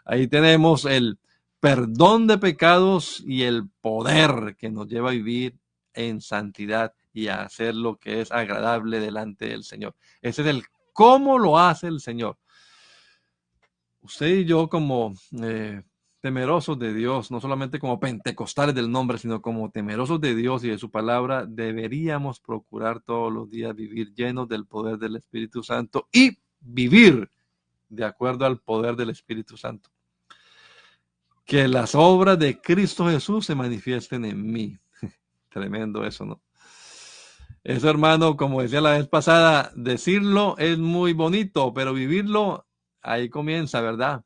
[0.05, 1.19] Ahí tenemos el
[1.61, 5.57] perdón de pecados y el poder que nos lleva a vivir
[5.95, 9.95] en santidad y a hacer lo que es agradable delante del Señor.
[10.23, 12.39] Ese es el cómo lo hace el Señor.
[14.01, 15.83] Usted y yo como eh,
[16.23, 20.69] temerosos de Dios, no solamente como pentecostales del nombre, sino como temerosos de Dios y
[20.69, 26.09] de su palabra, deberíamos procurar todos los días vivir llenos del poder del Espíritu Santo
[26.13, 27.29] y vivir
[27.89, 29.91] de acuerdo al poder del Espíritu Santo.
[31.45, 34.79] Que las obras de Cristo Jesús se manifiesten en mí.
[35.49, 36.41] Tremendo eso, ¿no?
[37.65, 42.65] Eso, hermano, como decía la vez pasada, decirlo es muy bonito, pero vivirlo
[43.03, 44.25] ahí comienza, ¿verdad?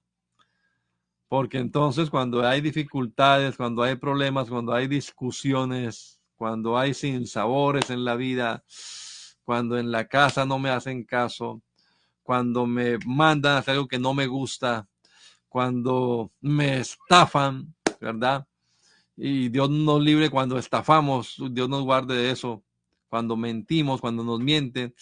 [1.28, 8.04] Porque entonces cuando hay dificultades, cuando hay problemas, cuando hay discusiones, cuando hay sinsabores en
[8.04, 8.64] la vida,
[9.42, 11.62] cuando en la casa no me hacen caso,
[12.22, 14.88] cuando me mandan a hacer algo que no me gusta,
[15.48, 18.46] cuando me estafan, ¿verdad?
[19.16, 22.62] Y Dios nos libre cuando estafamos, Dios nos guarde de eso,
[23.08, 24.94] cuando mentimos, cuando nos mienten.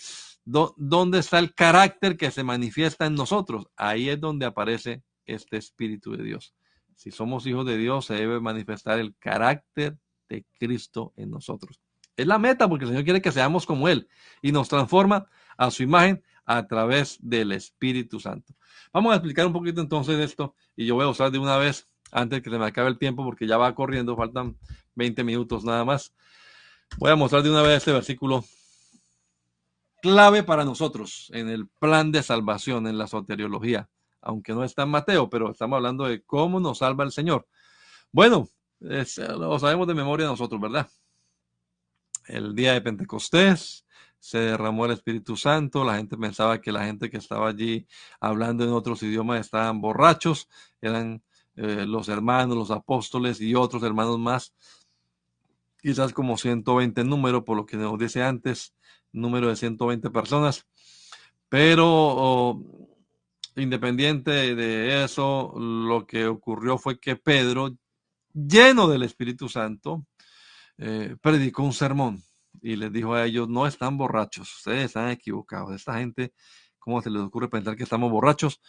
[0.45, 3.67] ¿Dónde está el carácter que se manifiesta en nosotros?
[3.77, 6.55] Ahí es donde aparece este Espíritu de Dios.
[6.95, 11.81] Si somos hijos de Dios, se debe manifestar el carácter de Cristo en nosotros.
[12.17, 14.09] Es la meta porque el Señor quiere que seamos como Él
[14.41, 18.55] y nos transforma a su imagen a través del Espíritu Santo.
[18.93, 21.89] Vamos a explicar un poquito entonces esto y yo voy a usar de una vez
[22.13, 24.57] antes que se me acabe el tiempo porque ya va corriendo, faltan
[24.95, 26.15] 20 minutos nada más.
[26.99, 28.45] Voy a mostrar de una vez este versículo
[30.01, 33.89] clave para nosotros en el plan de salvación, en la soteriología,
[34.25, 37.47] aunque no está en Mateo, pero estamos hablando de cómo nos salva el Señor.
[38.11, 38.49] Bueno,
[38.81, 40.89] lo sabemos de memoria nosotros, ¿verdad?
[42.27, 43.85] El día de Pentecostés
[44.19, 47.87] se derramó el Espíritu Santo, la gente pensaba que la gente que estaba allí
[48.21, 50.49] hablando en otros idiomas estaban borrachos,
[50.81, 51.23] eran
[51.57, 54.55] eh, los hermanos, los apóstoles y otros hermanos más,
[55.83, 58.75] quizás como 120 número, por lo que nos dice antes,
[59.13, 60.67] número de 120 personas,
[61.51, 62.59] pero
[63.57, 67.77] independiente de eso, lo que ocurrió fue que Pedro,
[68.33, 70.07] lleno del Espíritu Santo,
[70.79, 72.23] eh, predicó un sermón
[72.62, 76.33] y les dijo a ellos, no están borrachos, ustedes están equivocados, esta gente,
[76.79, 78.61] ¿cómo se les ocurre pensar que estamos borrachos?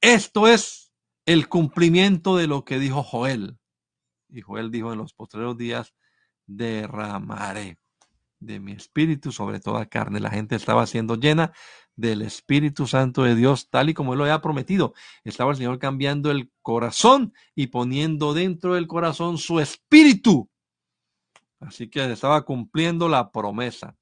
[0.00, 0.92] Esto es
[1.26, 3.58] el cumplimiento de lo que dijo Joel.
[4.28, 5.92] Y Joel dijo, en los postreros días
[6.46, 7.78] derramaré
[8.38, 10.20] de mi espíritu sobre toda carne.
[10.20, 11.52] La gente estaba siendo llena
[12.00, 14.94] del Espíritu Santo de Dios, tal y como Él lo había prometido.
[15.22, 20.48] Estaba el Señor cambiando el corazón y poniendo dentro del corazón su espíritu.
[21.60, 23.96] Así que estaba cumpliendo la promesa.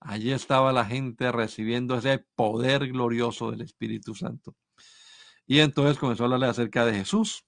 [0.00, 4.54] Allí estaba la gente recibiendo ese poder glorioso del Espíritu Santo.
[5.46, 7.46] Y entonces comenzó a hablarle acerca de Jesús.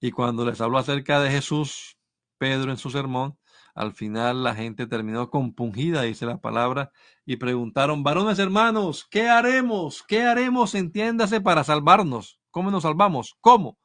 [0.00, 1.96] Y cuando les habló acerca de Jesús,
[2.38, 3.38] Pedro en su sermón,
[3.76, 6.90] al final la gente terminó compungida, dice la palabra,
[7.26, 10.02] y preguntaron, varones hermanos, ¿qué haremos?
[10.02, 10.74] ¿Qué haremos?
[10.74, 12.40] Entiéndase para salvarnos.
[12.50, 13.36] ¿Cómo nos salvamos?
[13.42, 13.78] ¿Cómo?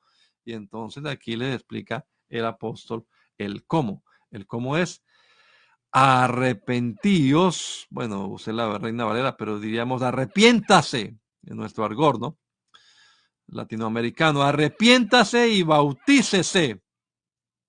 [0.45, 3.06] Y entonces aquí les explica el apóstol
[3.38, 4.06] el cómo.
[4.32, 5.04] El cómo es
[5.91, 12.38] arrepentíos, bueno, usé la reina Valera, pero diríamos arrepiéntase en nuestro argor, ¿no?
[13.47, 16.82] Latinoamericano, arrepiéntase y bautícese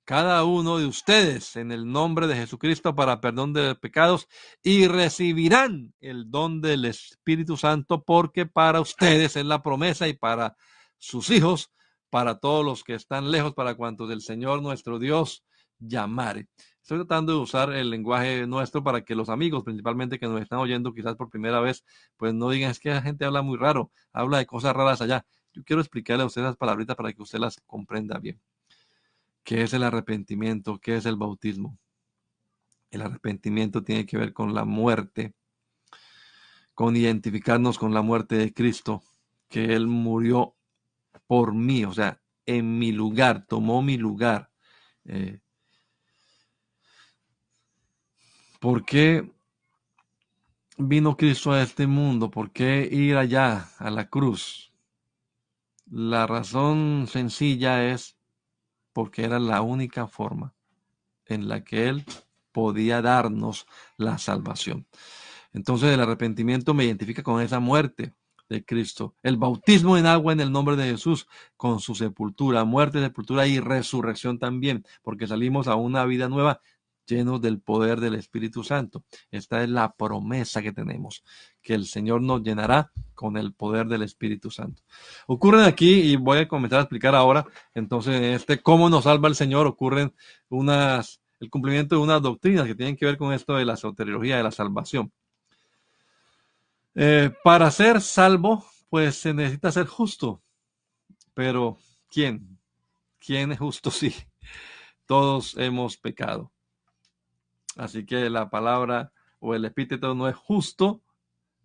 [0.05, 4.29] cada uno de ustedes en el nombre de Jesucristo para perdón de pecados
[4.63, 10.57] y recibirán el don del Espíritu Santo porque para ustedes es la promesa y para
[10.99, 11.71] sus hijos,
[12.11, 15.45] para todos los que están lejos, para cuantos del Señor nuestro Dios
[15.79, 16.49] llamare.
[16.81, 20.59] Estoy tratando de usar el lenguaje nuestro para que los amigos, principalmente que nos están
[20.59, 21.85] oyendo quizás por primera vez,
[22.17, 25.25] pues no digan, es que la gente habla muy raro, habla de cosas raras allá.
[25.53, 28.41] Yo quiero explicarle a ustedes las palabritas para que usted las comprenda bien.
[29.45, 30.79] ¿Qué es el arrepentimiento?
[30.79, 31.79] ¿Qué es el bautismo?
[32.91, 35.35] El arrepentimiento tiene que ver con la muerte,
[36.75, 39.03] con identificarnos con la muerte de Cristo,
[39.49, 40.55] que Él murió
[41.27, 44.51] por mí, o sea, en mi lugar, tomó mi lugar.
[45.05, 45.41] Eh,
[48.61, 49.29] ¿Por qué
[50.79, 52.31] vino Cristo a este mundo?
[52.31, 54.73] ¿Por qué ir allá a la cruz?
[55.87, 58.17] La razón sencilla es
[58.93, 60.55] porque era la única forma
[61.27, 62.05] en la que Él
[62.53, 63.67] podía darnos
[63.97, 64.87] la salvación.
[65.53, 68.15] Entonces el arrepentimiento me identifica con esa muerte
[68.49, 69.15] de Cristo.
[69.23, 71.27] El bautismo en agua en el nombre de Jesús,
[71.57, 76.61] con su sepultura, muerte, sepultura y resurrección también, porque salimos a una vida nueva
[77.07, 79.05] llenos del poder del Espíritu Santo.
[79.31, 81.25] Esta es la promesa que tenemos,
[81.63, 84.83] que el Señor nos llenará con el poder del Espíritu Santo.
[85.27, 89.35] Ocurren aquí, y voy a comenzar a explicar ahora, entonces, este cómo nos salva el
[89.35, 90.15] Señor, ocurren
[90.49, 94.37] unas, el cumplimiento de unas doctrinas que tienen que ver con esto de la soteriología,
[94.37, 95.13] de la salvación.
[96.95, 100.43] Eh, para ser salvo, pues se necesita ser justo.
[101.35, 101.79] Pero,
[102.11, 102.59] ¿quién?
[103.19, 103.91] ¿Quién es justo?
[104.03, 104.15] Sí,
[105.07, 106.53] todos hemos pecado.
[107.77, 111.03] Así que la palabra o el epíteto no es justo,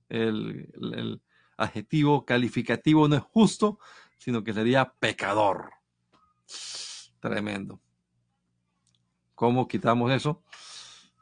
[0.10, 1.22] el,
[1.58, 3.80] adjetivo calificativo no es justo,
[4.18, 5.72] sino que sería pecador.
[7.20, 7.82] Tremendo.
[9.34, 10.44] ¿Cómo quitamos eso?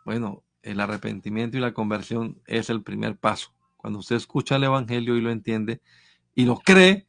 [0.04, 3.54] Bueno, el arrepentimiento y la conversión es el primer paso.
[3.78, 5.82] Cuando usted escucha el Evangelio y lo entiende
[6.34, 7.08] y lo cree,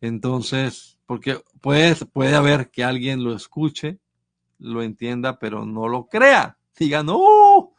[0.00, 3.98] entonces, porque puede, puede haber que alguien lo escuche,
[4.58, 7.74] lo entienda, pero no lo crea diga, no,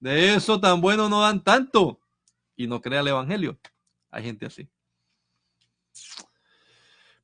[0.00, 2.00] de eso tan bueno no dan tanto
[2.56, 3.58] y no crea el Evangelio.
[4.10, 4.68] Hay gente así.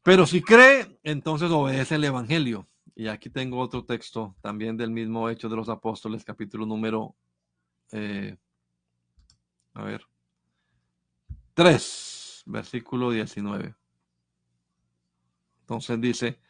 [0.03, 2.69] Pero si cree, entonces obedece el Evangelio.
[2.95, 7.15] Y aquí tengo otro texto también del mismo Hecho de los Apóstoles, capítulo número,
[7.93, 8.37] eh,
[9.75, 10.05] a ver,
[11.55, 13.75] 3, versículo 19.
[15.61, 16.41] Entonces dice,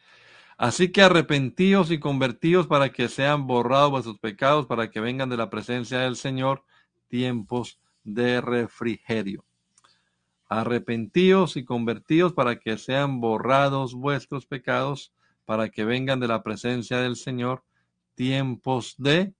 [0.57, 5.37] Así que arrepentíos y convertíos para que sean borrados vuestros pecados, para que vengan de
[5.37, 6.63] la presencia del Señor
[7.07, 9.45] tiempos de refrigerio.
[10.47, 15.11] Arrepentíos y convertíos para que sean borrados vuestros pecados,
[15.45, 17.63] para que vengan de la presencia del Señor
[18.15, 19.33] tiempos de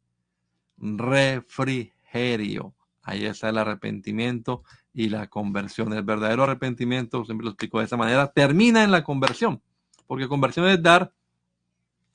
[0.78, 2.74] refrigerio.
[3.04, 5.94] Ahí está el arrepentimiento y la conversión.
[5.94, 9.62] El verdadero arrepentimiento, siempre lo explico de esa manera, termina en la conversión
[10.08, 11.14] porque conversión es dar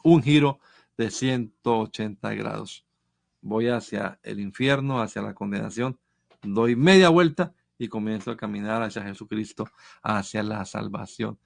[0.02, 0.60] un giro
[0.96, 2.84] de 180 grados.
[3.40, 5.98] Voy hacia el infierno, hacia la condenación,
[6.42, 9.68] doy media vuelta y comienzo a caminar hacia Jesucristo,
[10.02, 11.38] hacia la salvación.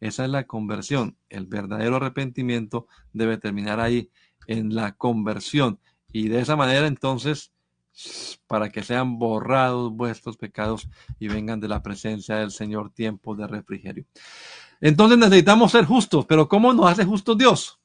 [0.00, 1.16] Esa es la conversión.
[1.28, 4.10] El verdadero arrepentimiento debe terminar ahí,
[4.46, 5.78] en la conversión.
[6.12, 7.52] Y de esa manera entonces,
[8.46, 10.88] para que sean borrados vuestros pecados
[11.18, 14.06] y vengan de la presencia del Señor tiempo de refrigerio.
[14.80, 17.80] Entonces necesitamos ser justos, pero ¿cómo nos hace justos Dios?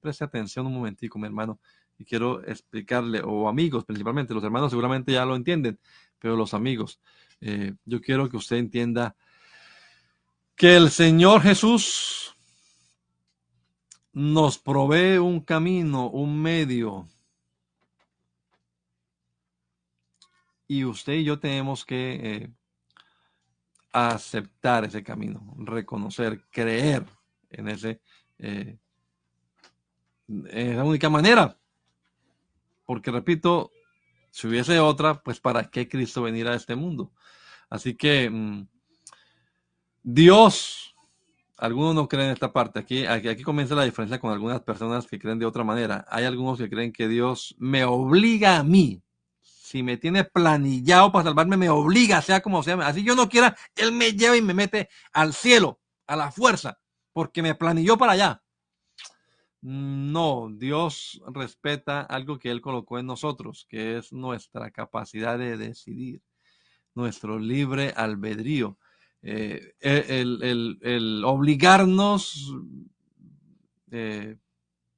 [0.00, 1.60] Preste atención un momentico, mi hermano,
[1.98, 5.78] y quiero explicarle, o amigos principalmente, los hermanos seguramente ya lo entienden,
[6.18, 7.00] pero los amigos,
[7.40, 9.14] eh, yo quiero que usted entienda
[10.56, 12.34] que el Señor Jesús
[14.12, 17.06] nos provee un camino, un medio,
[20.66, 22.50] y usted y yo tenemos que eh,
[23.92, 27.04] aceptar ese camino, reconocer, creer
[27.50, 28.00] en ese,
[28.38, 28.78] eh,
[30.28, 31.58] la única manera.
[32.86, 33.72] Porque repito,
[34.30, 37.12] si hubiese otra, pues ¿para qué Cristo venir a este mundo?
[37.68, 38.66] Así que mm,
[40.02, 40.94] Dios,
[41.56, 42.80] algunos no creen en esta parte.
[42.80, 46.06] Aquí, aquí comienza la diferencia con algunas personas que creen de otra manera.
[46.08, 49.02] Hay algunos que creen que Dios me obliga a mí
[49.70, 52.74] si me tiene planillado para salvarme, me obliga, sea como sea.
[52.84, 56.80] Así yo no quiera, Él me lleva y me mete al cielo, a la fuerza,
[57.12, 58.42] porque me planilló para allá.
[59.60, 66.20] No, Dios respeta algo que Él colocó en nosotros, que es nuestra capacidad de decidir,
[66.96, 68.76] nuestro libre albedrío.
[69.22, 72.56] Eh, el, obligarnos
[73.92, 74.36] eh,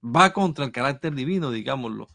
[0.02, 2.08] va contra el carácter divino, digámoslo.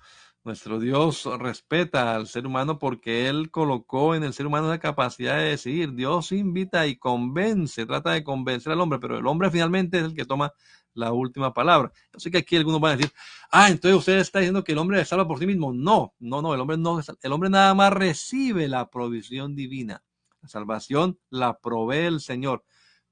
[0.47, 5.35] Nuestro Dios respeta al ser humano porque Él colocó en el ser humano la capacidad
[5.35, 5.91] de decidir.
[5.91, 10.15] Dios invita y convence, trata de convencer al hombre, pero el hombre finalmente es el
[10.15, 10.53] que toma
[10.93, 11.91] la última palabra.
[12.13, 13.11] Yo sé que aquí algunos van a decir,
[13.51, 15.73] ah, entonces usted está diciendo que el hombre se salva por sí mismo.
[15.73, 20.01] No, no, no, el hombre no, el hombre nada más recibe la provisión divina.
[20.41, 22.63] La salvación la provee el Señor,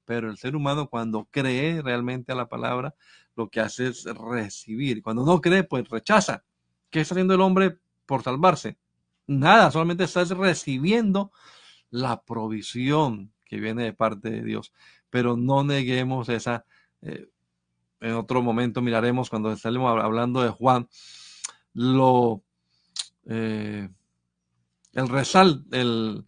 [0.06, 2.94] pero el ser humano cuando cree realmente a la palabra,
[3.34, 5.02] lo que hace es recibir.
[5.02, 6.42] Cuando no cree, pues rechaza.
[6.96, 8.78] ¿Qué está haciendo el hombre por salvarse?
[9.26, 11.30] Nada, solamente está recibiendo
[11.90, 14.72] la provisión que viene de parte de Dios.
[15.10, 16.64] Pero no neguemos esa.
[17.02, 17.28] Eh,
[18.00, 20.88] en otro momento miraremos cuando estemos hablando de Juan,
[21.74, 22.42] lo.
[23.26, 23.90] Eh,
[24.94, 26.24] el, resal, el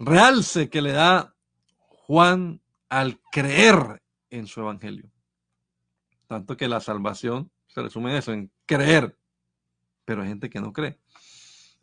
[0.00, 1.32] realce que le da
[1.86, 5.12] Juan al creer en su evangelio.
[6.26, 9.16] Tanto que la salvación se resume en eso, en creer
[10.04, 10.98] pero hay gente que no cree.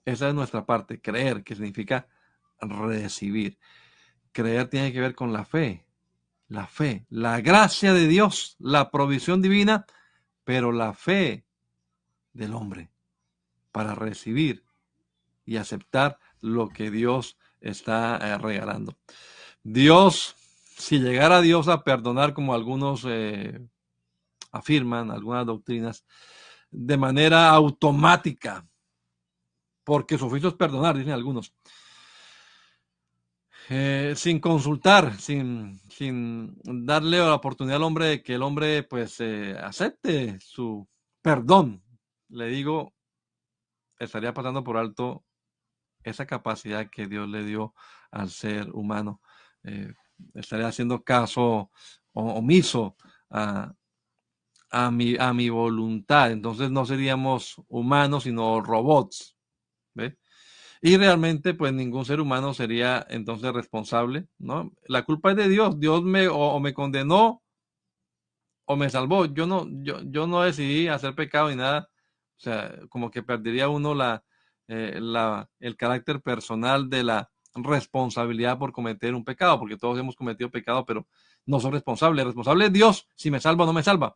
[0.06, 2.08] Esa es nuestra parte, creer, que significa
[2.62, 3.58] recibir.
[4.32, 5.86] creer tiene que ver con la fe,
[6.48, 9.86] la fe, la gracia de Dios, la provisión divina,
[10.44, 11.46] pero la fe
[12.34, 12.90] del hombre
[13.72, 14.64] para recibir
[15.46, 18.98] y aceptar lo que Dios está eh, regalando.
[19.64, 20.36] Dios,
[20.78, 23.60] si llegara Dios a perdonar como algunos eh,
[24.52, 26.06] afirman, algunas doctrinas,
[26.72, 28.68] de manera automática,
[29.84, 31.54] porque su oficio es perdonar, dicen algunos,
[33.70, 39.22] eh, sin consultar, sin, sin, darle la oportunidad al hombre de que el hombre pues
[39.22, 40.88] acepte su
[41.22, 41.84] perdón.
[42.30, 42.96] Le digo,
[44.00, 45.24] estaría pasando por alto
[46.04, 47.76] esa capacidad que Dios le dio
[48.12, 49.22] al ser humano.
[49.64, 49.94] Eh,
[50.34, 51.72] estaría haciendo caso
[52.14, 52.96] omiso
[53.30, 53.74] a,
[54.70, 56.32] a, mi, a mi voluntad.
[56.32, 59.36] Entonces no seríamos humanos, sino robots.
[60.82, 64.72] Y realmente, pues ningún ser humano sería entonces responsable, ¿no?
[64.88, 65.80] La culpa es de Dios.
[65.80, 67.44] Dios me o, me condenó
[68.66, 69.26] o me salvó.
[69.26, 71.90] Yo no, yo, yo no decidí hacer pecado ni nada.
[72.38, 74.24] O sea, como que perdería uno la,
[74.70, 80.16] eh, la, el carácter personal de la responsabilidad por cometer un pecado, porque todos hemos
[80.16, 81.08] cometido pecado, pero
[81.46, 82.22] no son responsables.
[82.22, 84.16] El responsable es Dios, si me salva o no me salva.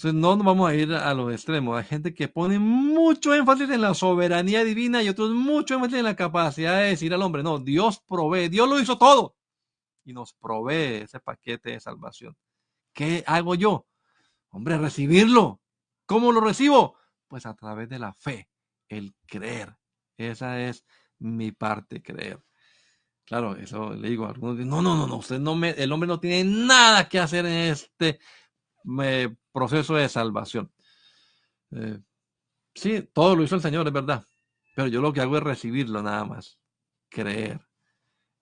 [0.00, 1.76] Entonces no nos vamos a ir a los extremos.
[1.76, 6.04] Hay gente que pone mucho énfasis en la soberanía divina y otros mucho énfasis en
[6.04, 9.36] la capacidad de decir al hombre, no, Dios provee, Dios lo hizo todo
[10.02, 12.34] y nos provee ese paquete de salvación.
[12.94, 13.86] ¿Qué hago yo?
[14.48, 15.60] Hombre, recibirlo.
[16.06, 16.96] ¿Cómo lo recibo?
[17.28, 18.48] Pues a través de la fe
[18.88, 19.76] el creer.
[20.16, 20.82] Esa es
[21.18, 22.42] mi parte, creer.
[23.26, 26.08] Claro, eso le digo a algunos, no, no, no, no, usted no me, el hombre
[26.08, 28.18] no tiene nada que hacer en este
[29.02, 30.70] eh, proceso de salvación.
[31.72, 31.98] Eh,
[32.74, 34.26] sí, todo lo hizo el Señor, es verdad,
[34.74, 36.58] pero yo lo que hago es recibirlo nada más,
[37.08, 37.60] creer.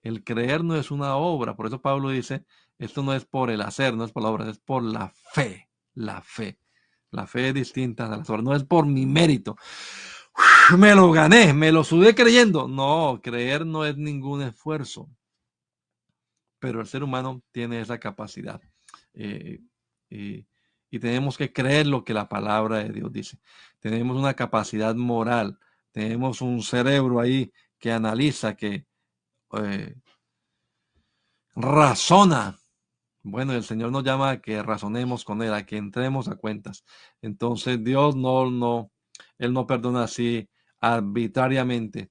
[0.02, 2.44] El creer no es una obra, por eso Pablo dice,
[2.78, 5.68] esto no es por el hacer, no es por la obra, es por la fe,
[5.94, 6.58] la fe.
[7.10, 9.56] La fe es distinta a las obras, no es por mi mérito
[10.76, 12.68] me lo gané, me lo sudé creyendo.
[12.68, 15.08] No, creer no es ningún esfuerzo.
[16.58, 18.60] Pero el ser humano tiene esa capacidad.
[19.14, 19.60] Eh,
[20.10, 20.46] y
[20.98, 23.38] tenemos que creer lo que la palabra de Dios dice.
[23.80, 25.58] Tenemos una capacidad moral.
[25.92, 28.86] Tenemos un cerebro ahí que analiza, que
[29.52, 29.94] eh,
[31.54, 32.58] razona.
[33.22, 36.84] Bueno, el Señor nos llama a que razonemos con Él, a que entremos a cuentas.
[37.20, 38.90] Entonces Dios no, no,
[39.38, 40.48] Él no perdona así
[40.80, 42.10] arbitrariamente.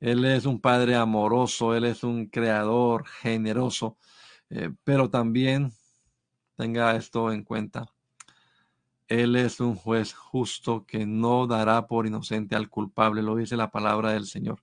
[0.00, 3.98] Él es un padre amoroso, Él es un creador generoso,
[4.50, 5.72] eh, pero también
[6.56, 7.92] tenga esto en cuenta.
[9.08, 13.70] Él es un juez justo que no dará por inocente al culpable, lo dice la
[13.70, 14.62] palabra del Señor.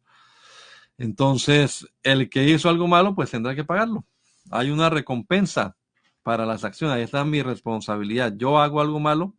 [0.98, 4.06] Entonces, el que hizo algo malo, pues tendrá que pagarlo.
[4.52, 5.78] Hay una recompensa
[6.24, 8.34] para las acciones, ahí está mi responsabilidad.
[8.36, 9.34] Yo hago algo malo,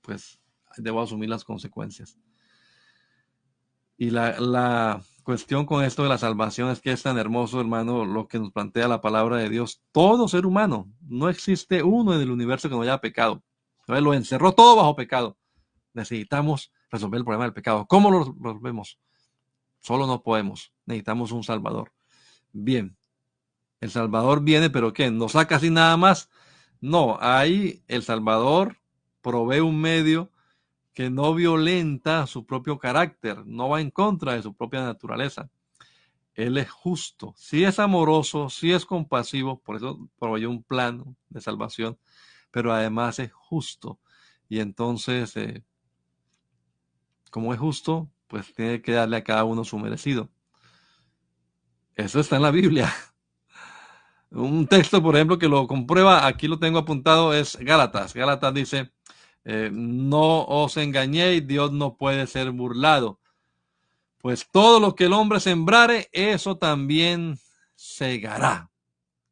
[0.00, 0.40] pues
[0.76, 2.18] debo asumir las consecuencias.
[3.96, 8.28] Y la, cuestión con esto de la salvación es que es tan hermoso, hermano, lo
[8.28, 9.82] que nos plantea la palabra de Dios.
[9.92, 13.42] Todo ser humano, no existe uno en el universo que no haya pecado.
[13.80, 15.36] Entonces lo encerró todo bajo pecado.
[15.92, 17.86] Necesitamos resolver el problema del pecado.
[17.86, 18.98] ¿Cómo lo resolvemos?
[19.80, 20.72] Solo no podemos.
[20.86, 21.92] Necesitamos un Salvador.
[22.52, 22.96] Bien.
[23.80, 25.10] El Salvador viene, pero ¿qué?
[25.10, 26.28] ¿Nos saca así nada más?
[26.80, 28.78] No, ahí el Salvador
[29.22, 30.30] provee un medio
[30.92, 35.50] que no violenta su propio carácter, no va en contra de su propia naturaleza.
[36.34, 41.40] Él es justo, si es amoroso, si es compasivo, por eso proveyó un plan de
[41.40, 41.98] salvación,
[42.50, 43.98] pero además es justo.
[44.48, 45.64] Y entonces, eh,
[47.30, 50.30] como es justo, pues tiene que darle a cada uno su merecido.
[51.94, 52.92] Eso está en la Biblia.
[54.30, 58.14] Un texto, por ejemplo, que lo comprueba, aquí lo tengo apuntado, es Gálatas.
[58.14, 58.92] Gálatas dice,
[59.44, 63.20] eh, no os engañéis, Dios no puede ser burlado.
[64.18, 67.38] Pues todo lo que el hombre sembrare, eso también
[67.74, 68.70] segará.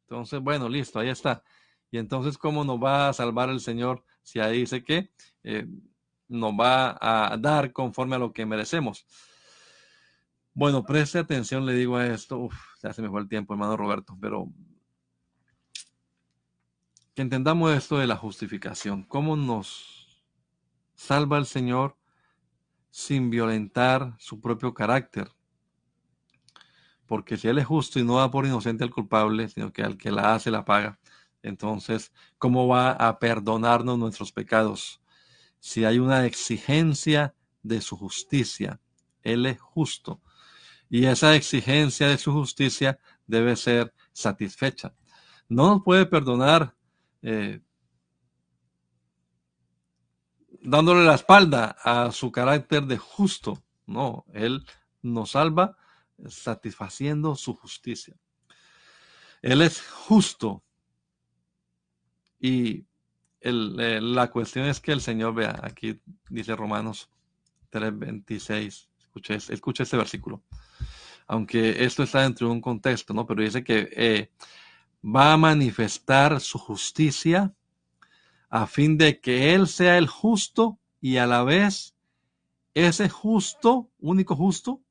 [0.01, 1.43] Entonces, bueno, listo, ahí está.
[1.91, 5.11] Y entonces, ¿cómo nos va a salvar el Señor si ahí dice que
[5.43, 5.67] eh,
[6.27, 9.05] nos va a dar conforme a lo que merecemos?
[10.53, 12.37] Bueno, preste atención, le digo a esto.
[12.39, 14.49] Uf, ya se me fue el tiempo, hermano Roberto, pero
[17.13, 19.03] que entendamos esto de la justificación.
[19.03, 19.98] ¿Cómo nos
[20.99, 21.95] salva al Señor
[22.89, 25.31] sin violentar su propio carácter.
[27.05, 29.97] Porque si Él es justo y no da por inocente al culpable, sino que al
[29.97, 30.99] que la hace la paga,
[31.41, 35.01] entonces, ¿cómo va a perdonarnos nuestros pecados?
[35.61, 37.33] Si hay una exigencia
[37.63, 38.81] de su justicia,
[39.23, 40.21] Él es justo.
[40.89, 44.93] Y esa exigencia de su justicia debe ser satisfecha.
[45.47, 46.75] No nos puede perdonar
[47.21, 47.61] eh,
[50.61, 53.61] dándole la espalda a su carácter de justo.
[53.85, 54.65] No, Él
[55.01, 55.77] nos salva
[56.27, 58.15] satisfaciendo su justicia.
[59.41, 60.63] Él es justo.
[62.39, 62.85] Y
[63.41, 65.99] eh, la cuestión es que el Señor vea, aquí
[66.29, 67.09] dice Romanos
[67.71, 70.43] 3:26, escuche, escuche este versículo.
[71.27, 73.25] Aunque esto está dentro de un contexto, ¿no?
[73.25, 74.31] Pero dice que eh,
[75.03, 77.53] va a manifestar su justicia
[78.49, 81.95] a fin de que Él sea el justo y a la vez
[82.73, 84.81] ese justo, único justo,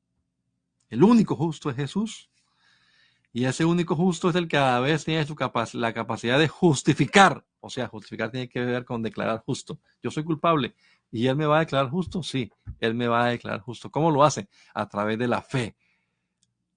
[0.89, 2.29] el único justo es Jesús.
[3.31, 5.35] Y ese único justo es el que a la vez tiene su
[5.73, 7.45] la capacidad de justificar.
[7.59, 9.79] O sea, justificar tiene que ver con declarar justo.
[10.01, 10.73] Yo soy culpable.
[11.11, 12.23] ¿Y Él me va a declarar justo?
[12.23, 13.91] Sí, Él me va a declarar justo.
[13.91, 14.49] ¿Cómo lo hace?
[14.73, 15.75] A través de la fe.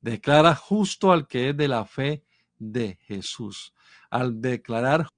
[0.01, 2.23] Declara justo al que es de la fe
[2.59, 3.73] de Jesús.
[4.11, 5.09] Al declarar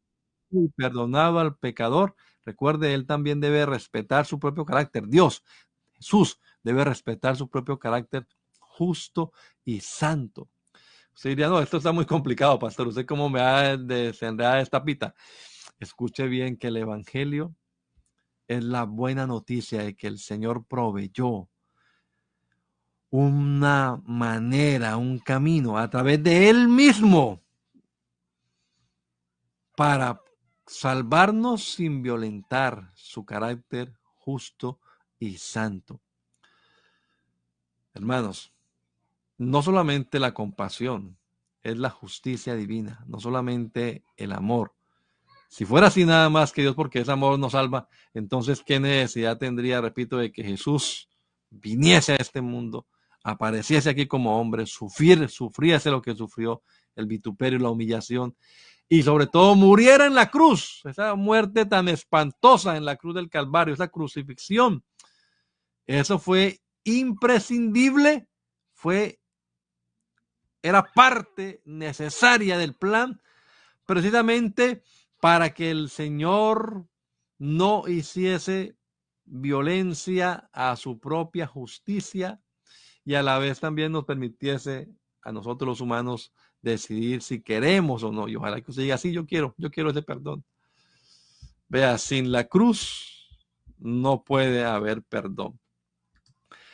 [0.63, 5.07] y perdonado al pecador, recuerde, Él también debe respetar su propio carácter.
[5.09, 5.43] Dios,
[5.95, 8.27] Jesús, debe respetar su propio carácter
[8.59, 9.33] justo
[9.65, 10.49] y santo.
[11.15, 12.89] Usted diría, no, esto está muy complicado, pastor.
[12.89, 15.15] ¿Usted cómo me ha desenredado esta pita?
[15.79, 17.55] Escuche bien que el Evangelio
[18.49, 21.49] es la buena noticia de que el Señor proveyó
[23.11, 27.41] una manera, un camino a través de Él mismo
[29.77, 30.21] para
[30.67, 34.81] salvarnos sin violentar su carácter justo
[35.19, 36.01] y santo.
[37.93, 38.53] Hermanos,
[39.39, 41.17] no solamente la compasión,
[41.63, 44.75] es la justicia divina, no solamente el amor.
[45.49, 49.39] Si fuera así nada más que Dios, porque ese amor nos salva, entonces qué necesidad
[49.39, 51.09] tendría, repito, de que Jesús
[51.51, 52.87] viniese a este mundo,
[53.23, 56.63] apareciese aquí como hombre, sufrir, sufriese lo que sufrió,
[56.97, 58.37] el vituperio y la humillación,
[58.89, 63.31] y sobre todo muriera en la cruz, esa muerte tan espantosa en la cruz del
[63.31, 64.85] Calvario, esa crucifixión.
[65.87, 68.29] Eso fue imprescindible,
[68.73, 69.21] fue
[70.63, 73.21] era parte necesaria del plan,
[73.85, 74.83] precisamente
[75.21, 76.87] para que el Señor
[77.39, 78.77] no hiciese
[79.27, 82.41] violencia a su propia justicia
[83.05, 84.89] y a la vez también nos permitiese
[85.23, 86.33] a nosotros los humanos
[86.65, 88.27] decidir si queremos o no.
[88.27, 90.45] Y ojalá que usted diga, sí, yo quiero, yo quiero ese perdón.
[91.69, 93.29] Vea, sin la cruz
[93.79, 95.61] no puede haber perdón.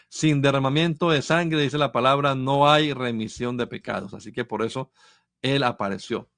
[0.08, 4.14] Sin derramamiento de sangre, dice la palabra, no hay remisión de pecados.
[4.14, 4.90] Así que por eso
[5.42, 6.30] Él apareció.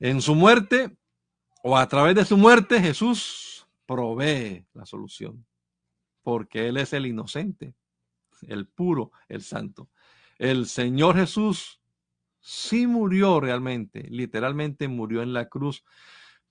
[0.00, 0.96] En su muerte,
[1.62, 5.46] o a través de su muerte, Jesús provee la solución.
[6.22, 7.74] Porque Él es el inocente,
[8.42, 9.88] el puro, el santo.
[10.38, 11.80] El Señor Jesús
[12.44, 15.82] sí murió realmente, literalmente murió en la cruz,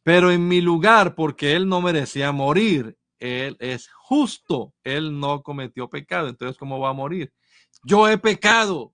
[0.01, 2.97] pero en mi lugar, porque Él no merecía morir.
[3.19, 7.31] Él es justo, Él no cometió pecado, entonces ¿cómo va a morir?
[7.85, 8.93] Yo he pecado.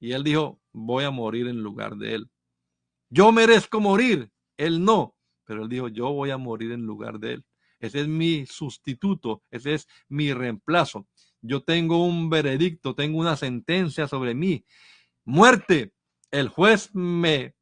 [0.00, 2.30] Y Él dijo, voy a morir en lugar de Él.
[3.10, 7.34] Yo merezco morir, Él no, pero Él dijo, yo voy a morir en lugar de
[7.34, 7.44] Él.
[7.78, 11.06] Ese es mi sustituto, ese es mi reemplazo.
[11.40, 14.64] Yo tengo un veredicto, tengo una sentencia sobre mí.
[15.24, 15.92] Muerte.
[16.30, 17.54] El juez me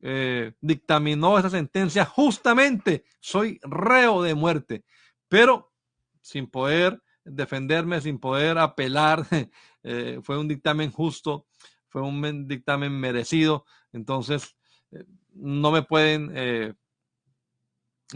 [0.00, 3.04] eh, dictaminó esa sentencia justamente.
[3.20, 4.84] Soy reo de muerte
[5.28, 5.72] pero
[6.20, 9.24] sin poder defenderme, sin poder apelar,
[9.84, 11.46] eh, fue un dictamen justo,
[11.88, 14.56] fue un dictamen merecido, entonces
[14.90, 16.76] eh, no me pueden,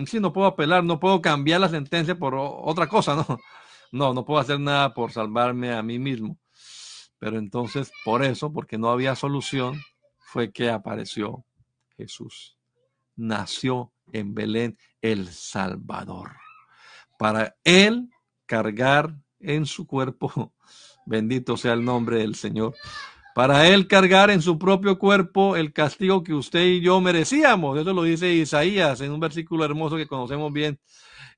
[0.07, 3.25] sí, no puedo apelar, no puedo cambiar la sentencia por otra cosa, ¿no?
[3.93, 6.37] No, no puedo hacer nada por salvarme a mí mismo.
[7.21, 9.81] Pero entonces, por eso, porque no había solución,
[10.35, 11.45] fue que apareció
[11.97, 12.59] Jesús.
[13.15, 16.33] Nació en Belén el Salvador
[17.17, 18.09] para él
[18.45, 20.53] cargar en su cuerpo,
[21.07, 22.75] bendito sea el nombre del Señor,
[23.37, 27.79] para él cargar en su propio cuerpo el castigo que usted y yo merecíamos.
[27.79, 30.81] Eso lo dice Isaías en un versículo hermoso que conocemos bien.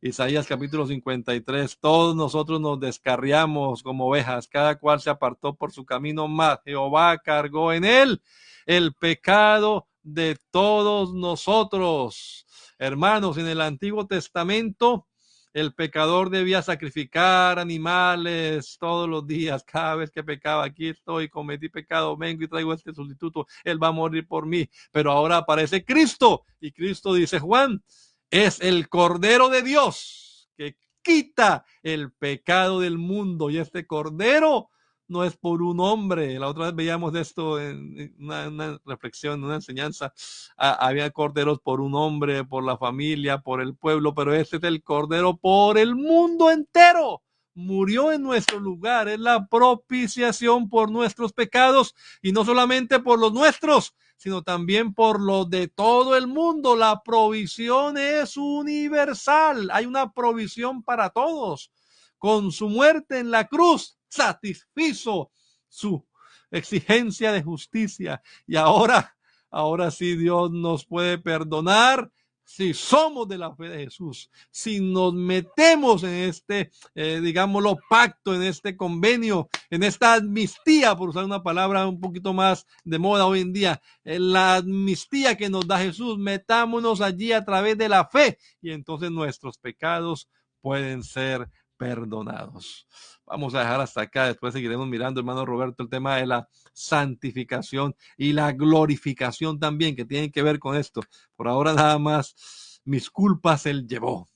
[0.01, 5.85] Isaías capítulo 53, todos nosotros nos descarriamos como ovejas, cada cual se apartó por su
[5.85, 6.61] camino más.
[6.65, 8.23] Jehová cargó en él
[8.67, 12.47] el pecado de todos nosotros.
[12.79, 15.07] Hermanos, en el Antiguo Testamento,
[15.55, 19.65] el pecador debía sacrificar animales todos los días.
[19.65, 23.47] Cada vez que pecaba, aquí estoy, cometí pecado, vengo y traigo este sustituto.
[23.65, 24.69] Él va a morir por mí.
[24.93, 26.45] Pero ahora aparece Cristo.
[26.61, 27.83] Y Cristo dice, Juan,
[28.31, 33.49] es el Cordero de Dios que quita el pecado del mundo.
[33.49, 34.69] Y este Cordero
[35.09, 36.39] no es por un hombre.
[36.39, 40.13] La otra vez veíamos esto en una, reflexión, una enseñanza.
[40.57, 44.65] Ah, había corderos por un hombre, por la familia, por el pueblo, pero este es
[44.65, 47.23] el cordero por el mundo entero.
[47.55, 53.33] Murió en nuestro lugar, es la propiciación por nuestros pecados y no solamente por los
[53.33, 56.77] nuestros, sino también por los de todo el mundo.
[56.77, 61.71] La provisión es universal, hay una provisión para todos.
[62.19, 65.31] Con su muerte en la cruz, satisfizo
[65.69, 66.07] su
[66.51, 68.23] exigencia de justicia.
[68.47, 69.17] Y ahora,
[69.51, 72.11] ahora sí Dios nos puede perdonar
[72.47, 78.35] si somos de la fe de Jesús, si nos metemos en este, eh, digámoslo, pacto,
[78.35, 83.27] en este convenio, en esta amnistía, por usar una palabra un poquito más de moda
[83.27, 87.89] hoy en día, en la amnistía que nos da Jesús, metámonos allí a través de
[87.89, 90.29] la fe y entonces nuestros pecados
[90.61, 92.87] pueden ser perdonados.
[93.27, 97.97] Vamos a dejar hasta acá, después seguiremos mirando, hermano Roberto, el tema de la santificación
[98.17, 101.01] y la glorificación también, que tienen que ver con esto.
[101.35, 104.29] Por ahora nada más, mis culpas él llevó.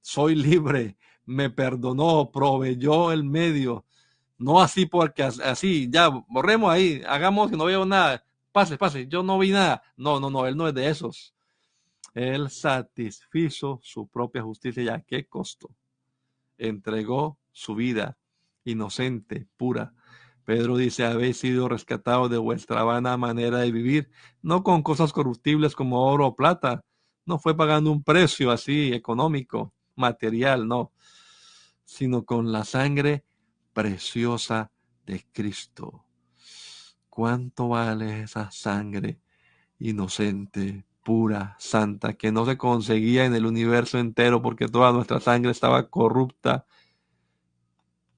[0.00, 3.84] Soy libre, me perdonó, proveyó el medio.
[4.38, 8.24] No así porque así, ya, borremos ahí, hagamos que no veo nada.
[8.50, 9.82] Pase, pase, yo no vi nada.
[9.96, 11.32] No, no, no, él no es de esos.
[12.12, 15.70] Él satisfizo su propia justicia y a qué costo
[16.58, 18.18] entregó su vida
[18.64, 19.94] inocente, pura.
[20.44, 24.10] Pedro dice, habéis sido rescatados de vuestra vana manera de vivir,
[24.42, 26.84] no con cosas corruptibles como oro o plata,
[27.24, 30.92] no fue pagando un precio así económico, material, no,
[31.84, 33.24] sino con la sangre
[33.72, 34.70] preciosa
[35.06, 36.04] de Cristo.
[37.08, 39.20] ¿Cuánto vale esa sangre
[39.78, 45.52] inocente, pura, santa, que no se conseguía en el universo entero porque toda nuestra sangre
[45.52, 46.66] estaba corrupta,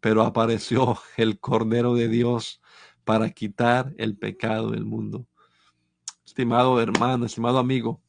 [0.00, 2.62] pero apareció el Cordero de Dios
[3.04, 5.26] para quitar el pecado del mundo.
[6.24, 8.00] Estimado hermano, estimado amigo,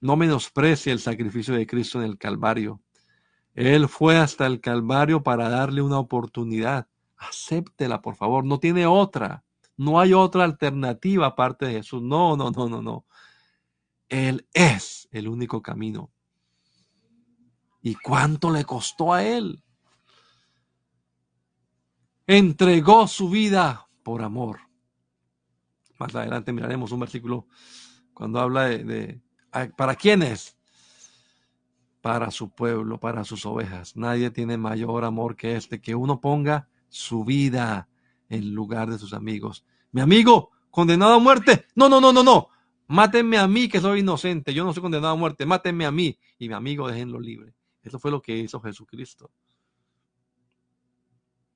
[0.00, 2.80] no menosprecie el sacrificio de Cristo en el Calvario.
[3.54, 6.86] Él fue hasta el Calvario para darle una oportunidad.
[7.16, 8.44] Acéptela, por favor.
[8.44, 9.44] No tiene otra.
[9.76, 12.00] No hay otra alternativa aparte de Jesús.
[12.02, 13.04] No, no, no, no, no.
[14.08, 16.10] Él es el único camino.
[17.82, 19.62] ¿Y cuánto le costó a Él?
[22.26, 24.60] Entregó su vida por amor.
[25.98, 27.46] Más adelante miraremos un versículo
[28.12, 29.20] cuando habla de,
[29.76, 30.56] ¿para quiénes?
[32.00, 33.96] Para su pueblo, para sus ovejas.
[33.96, 37.88] Nadie tiene mayor amor que este, que uno ponga su vida
[38.28, 39.64] en lugar de sus amigos.
[39.92, 41.66] Mi amigo, condenado a muerte.
[41.74, 42.48] No, no, no, no, no.
[42.88, 46.18] Mátenme a mí que soy inocente, yo no soy condenado a muerte, mátenme a mí
[46.38, 47.54] y mi amigo déjenlo libre.
[47.82, 49.30] Eso fue lo que hizo Jesucristo.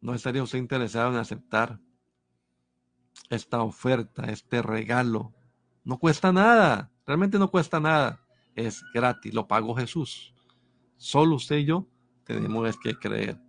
[0.03, 1.81] ¿No estaría usted interesado en aceptar
[3.31, 5.33] esta oferta, este regalo?
[5.85, 8.21] No cuesta nada, realmente no cuesta nada,
[8.55, 10.35] es gratis, lo pagó Jesús.
[10.99, 11.89] Solo usted y yo
[12.25, 13.41] tenemos que creer.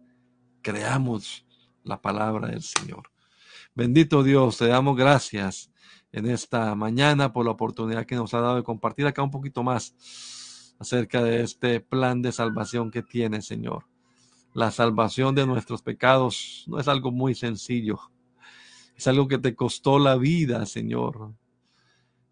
[0.62, 1.46] Creamos
[1.84, 3.12] la palabra del Señor.
[3.76, 5.73] Bendito Dios, te damos gracias
[6.14, 9.64] en esta mañana por la oportunidad que nos ha dado de compartir acá un poquito
[9.64, 13.86] más acerca de este plan de salvación que tiene, Señor.
[14.54, 18.00] La salvación de nuestros pecados no es algo muy sencillo.
[18.96, 21.34] Es algo que te costó la vida, Señor.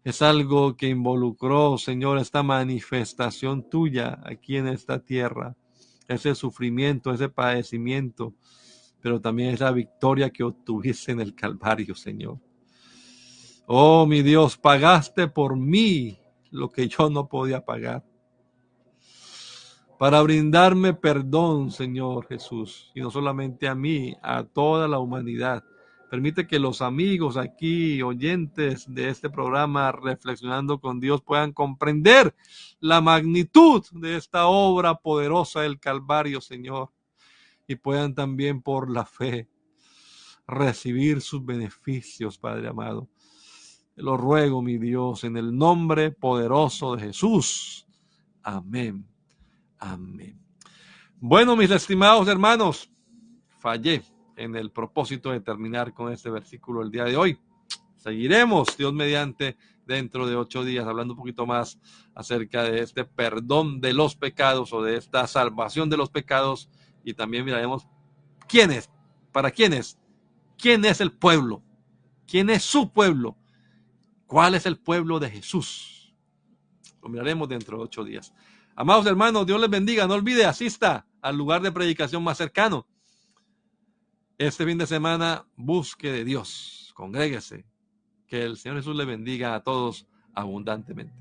[0.04, 5.56] Es algo que involucró, Señor, esta manifestación tuya aquí en esta tierra.
[6.06, 8.34] Ese sufrimiento, ese padecimiento,
[9.00, 12.38] pero también esa victoria que obtuviste en el Calvario, Señor.
[13.66, 16.18] Oh, mi Dios, pagaste por mí
[16.50, 18.04] lo que yo no podía pagar.
[20.00, 25.62] Para brindarme perdón, Señor Jesús, y no solamente a mí, a toda la humanidad.
[26.10, 32.34] Permite que los amigos aquí, oyentes de este programa, reflexionando con Dios, puedan comprender
[32.80, 36.90] la magnitud de esta obra poderosa del Calvario, Señor,
[37.68, 39.48] y puedan también por la fe
[40.48, 43.08] recibir sus beneficios, Padre amado
[43.96, 47.86] lo ruego, mi Dios, en el nombre poderoso de Jesús.
[48.42, 49.06] Amén.
[49.78, 50.38] Amén.
[51.20, 52.90] Bueno, mis estimados hermanos,
[53.58, 54.02] fallé
[54.36, 57.38] en el propósito de terminar con este versículo el día de hoy.
[57.96, 61.78] Seguiremos, Dios mediante, dentro de ocho días, hablando un poquito más
[62.14, 66.68] acerca de este perdón de los pecados o de esta salvación de los pecados.
[67.04, 67.86] Y también miraremos
[68.48, 68.90] quién es,
[69.32, 69.98] para quién es,
[70.58, 71.62] quién es el pueblo,
[72.26, 73.36] quién es su pueblo
[74.32, 76.10] ¿Cuál es el pueblo de Jesús?
[77.02, 78.32] Lo miraremos dentro de ocho días.
[78.74, 80.06] Amados hermanos, Dios les bendiga.
[80.06, 82.86] No olvide, asista al lugar de predicación más cercano.
[84.38, 87.66] Este fin de semana busque de Dios, congréguese.
[88.26, 91.12] Que el Señor Jesús le bendiga a todos abundantemente.